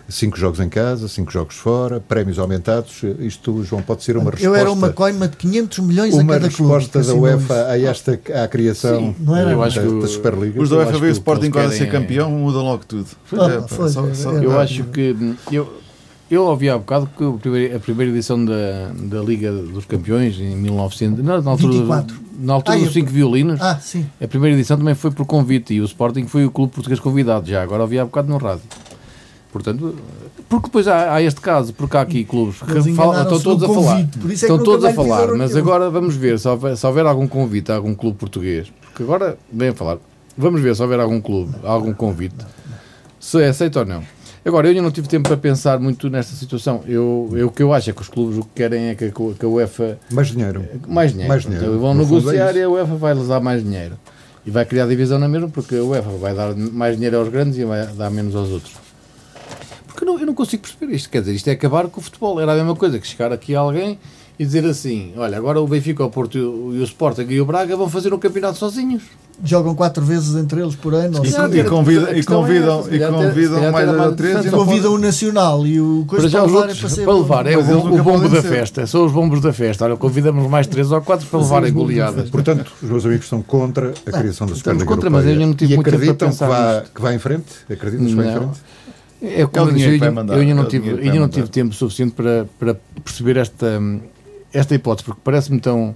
[0.10, 3.02] 5 jogos em casa, 5 jogos fora, prémios aumentados.
[3.20, 4.45] Isto, João, pode ser uma resposta.
[4.45, 6.64] Eu era uma coima de 500 milhões a uma cada clube.
[6.74, 9.52] resposta que da assinou UEFA a esta à criação Sim, não era?
[9.52, 10.62] eu da, acho que da Superliga.
[10.62, 13.08] Os da Eu UEFA veio o Sporting a querem ser é- campeão, mudam logo tudo.
[13.34, 14.64] Ah, É, foi, só- é, só- é, Eu é.
[14.64, 15.16] acho que
[15.52, 15.82] eu,
[16.30, 20.38] eu ouvi há bocado que o primeiro- a primeira edição da, da Liga dos Campeões
[20.39, 22.16] em 1900, na, na altura, 24.
[22.39, 24.06] na altura Ah, dos eu- cinco violinos, Ah, sim.
[24.22, 27.49] a primeira edição também foi por convite e o Sporting foi o clube português convidado
[27.49, 27.62] já.
[27.64, 28.64] Agora ouvi há bocado no rádio.
[29.52, 29.95] Portanto,
[30.47, 33.68] porque depois há, há este caso, porque há aqui clubes que falam, estão todos a
[33.68, 33.95] falar.
[33.95, 37.28] convite, é Estão todos a falar, mas agora vamos ver se houver, se houver algum
[37.28, 38.72] convite a algum clube português.
[38.82, 39.97] Porque agora, bem a falar,
[40.38, 42.36] vamos ver se houver algum clube, algum convite,
[43.20, 44.02] se é aceito ou não.
[44.43, 46.82] Agora, eu ainda não tive tempo para pensar muito nesta situação.
[46.88, 49.06] Eu, eu, o que eu acho é que os clubes o que querem é que
[49.06, 50.66] a, que a UEFA Mais dinheiro.
[50.88, 51.30] mais dinheiro.
[51.30, 51.66] Mais dinheiro.
[51.68, 52.58] Então, vão No é negociar isso.
[52.60, 53.95] e a UEFA vai-lhes dar mais dinheiro.
[54.43, 57.56] E vai criar divisão na mesma, porque a UEFA vai dar mais dinheiro aos grandes
[57.60, 58.74] e vai dar menos aos outros.
[60.02, 61.10] Porque eu não, eu não consigo perceber isto.
[61.10, 62.39] Quer dizer, isto é acabar com o futebol.
[62.41, 63.99] Era a mesma coisa que chegar aqui alguém
[64.39, 67.39] e dizer assim: olha, agora o Benfica, o Porto e o, e o Sporting e
[67.39, 69.04] o Braga vão fazer um campeonato sozinhos.
[69.43, 71.20] Jogam quatro vezes entre eles por ano.
[71.20, 71.56] ou E, cinco.
[71.56, 74.60] e convida- e é convidam, se e até- convidam mais a mais três e não
[74.66, 77.06] Convidam o Nacional e o Para coisa já para os levarem outros, para ser.
[77.06, 78.47] para levar, é Mas o, o bombo da ser.
[78.49, 79.86] festa, são os bombos da festa.
[79.86, 82.30] Olha, convidamos mais três ou quatro para levarem goleadas.
[82.30, 85.43] Portanto, os meus amigos estão contra a criação da Superliga contra, mas Europeia.
[85.43, 87.45] eu não tive e muito tempo acreditam para que vá, que vá em frente?
[87.70, 88.41] Acreditam que vai em Não.
[88.41, 88.60] frente?
[89.22, 91.74] É como É o eu, eu, mandar, eu ainda não tive, ainda não tive tempo
[91.76, 93.80] suficiente para, para perceber esta,
[94.51, 95.95] esta hipótese, porque parece-me tão,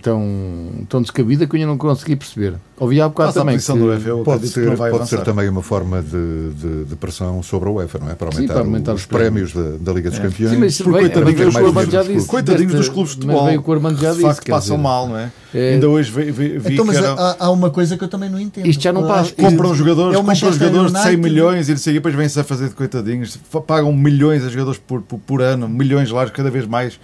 [0.00, 2.54] tão, tão descabida que eu ainda não consegui perceber.
[2.78, 3.54] Ouvi há bocado a também.
[3.56, 7.42] posição que- do UEFA, Pode ser, pode ser também uma forma de, de- de pressão
[7.42, 8.14] sobre a UEFA, não é?
[8.14, 10.22] Para Sim, aumentar, para aumentar os, os prémios da, da Liga dos É.
[10.22, 10.52] Campeões.
[10.52, 12.12] Sim, mas isso Por veio, coitadinhos mas o mais que o Armando já disse.
[12.12, 12.26] clubes.
[12.26, 13.46] Coitadinhos desta- dos clubes de mas futebol.
[13.46, 14.26] veio o Armando já De disse.
[14.26, 15.30] facto, passam dizer, mal, não é?
[15.54, 15.72] É.
[15.74, 18.28] Ainda hoje vi, vi, vi Então, mas era- há, há uma coisa que eu também
[18.28, 18.66] não entendo.
[18.66, 19.32] Isto já não passa.
[19.32, 21.22] compram jogadores, é compram jogadores de 100 United.
[21.30, 24.78] milhões e não sei, e depois vêm-se a fazer de coitadinhos, pagam milhões a jogadores
[24.86, 26.98] por, por, por ano, milhões lá, cada vez mais.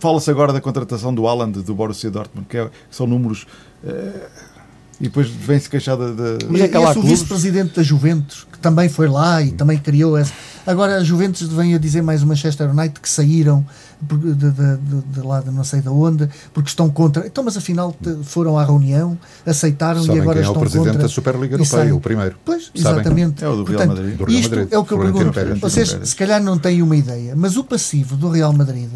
[0.00, 3.46] Fala-se agora da contratação do Haaland do Borussia Dortmund, que, é- que são números.
[3.84, 4.28] eh,
[5.00, 6.12] e depois vem-se queixar de.
[6.14, 10.14] de- Mas é que o vice-presidente da Juventus, que também foi lá e também criou
[10.16, 10.30] essa.
[10.66, 13.64] Agora a Juventus vem a dizer mais o Manchester United que saíram
[14.02, 14.76] de, de, de,
[15.10, 17.26] de lá de não sei de onde, porque estão contra.
[17.26, 20.60] Então, mas afinal te- foram à reunião, aceitaram Sabem e agora quem é o estão
[20.60, 21.02] presidente contra.
[21.02, 22.36] da Superliga Europeia, o primeiro.
[22.44, 23.00] Pois, Sabem?
[23.00, 23.42] exatamente.
[23.42, 24.16] É o do Real Portanto, Madrid.
[24.18, 25.58] Do Real Isto Madrid, é o que eu Florentino pergunto.
[25.60, 25.60] Pérez.
[25.60, 26.08] Vocês Pérez.
[26.10, 28.90] se calhar não têm uma ideia, mas o passivo do Real Madrid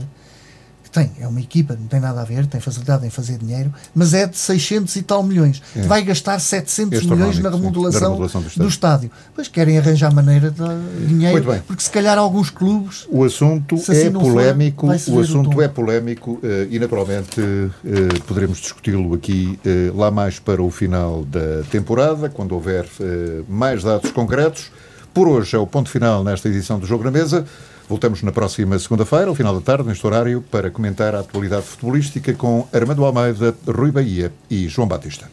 [0.94, 4.14] tem, é uma equipa, não tem nada a ver, tem facilidade em fazer dinheiro, mas
[4.14, 5.60] é de 600 e tal milhões.
[5.76, 5.82] É.
[5.82, 8.68] Vai gastar 700 Este milhões na económico, sim, remodelação, da remodelação do do, estádio.
[8.68, 9.10] estádio.
[9.34, 14.06] Pois querem arranjar maneira de dinheiro, porque se calhar alguns clubes O assunto Se assim
[14.06, 16.40] é for, polémico, vai-se o assunto é polémico
[16.70, 22.52] e naturalmente eh, poderemos discuti-lo aqui eh, lá mais para o final da temporada, quando
[22.52, 24.70] houver eh, mais dados concretos.
[25.12, 27.44] Por hoje é o ponto final nesta edição do Jogo na Mesa.
[27.88, 32.32] Voltamos na próxima segunda-feira, ao final da tarde, neste horário, para comentar a atualidade futebolística
[32.32, 35.28] com Armando Almeida, Rui Bahia e João Batista.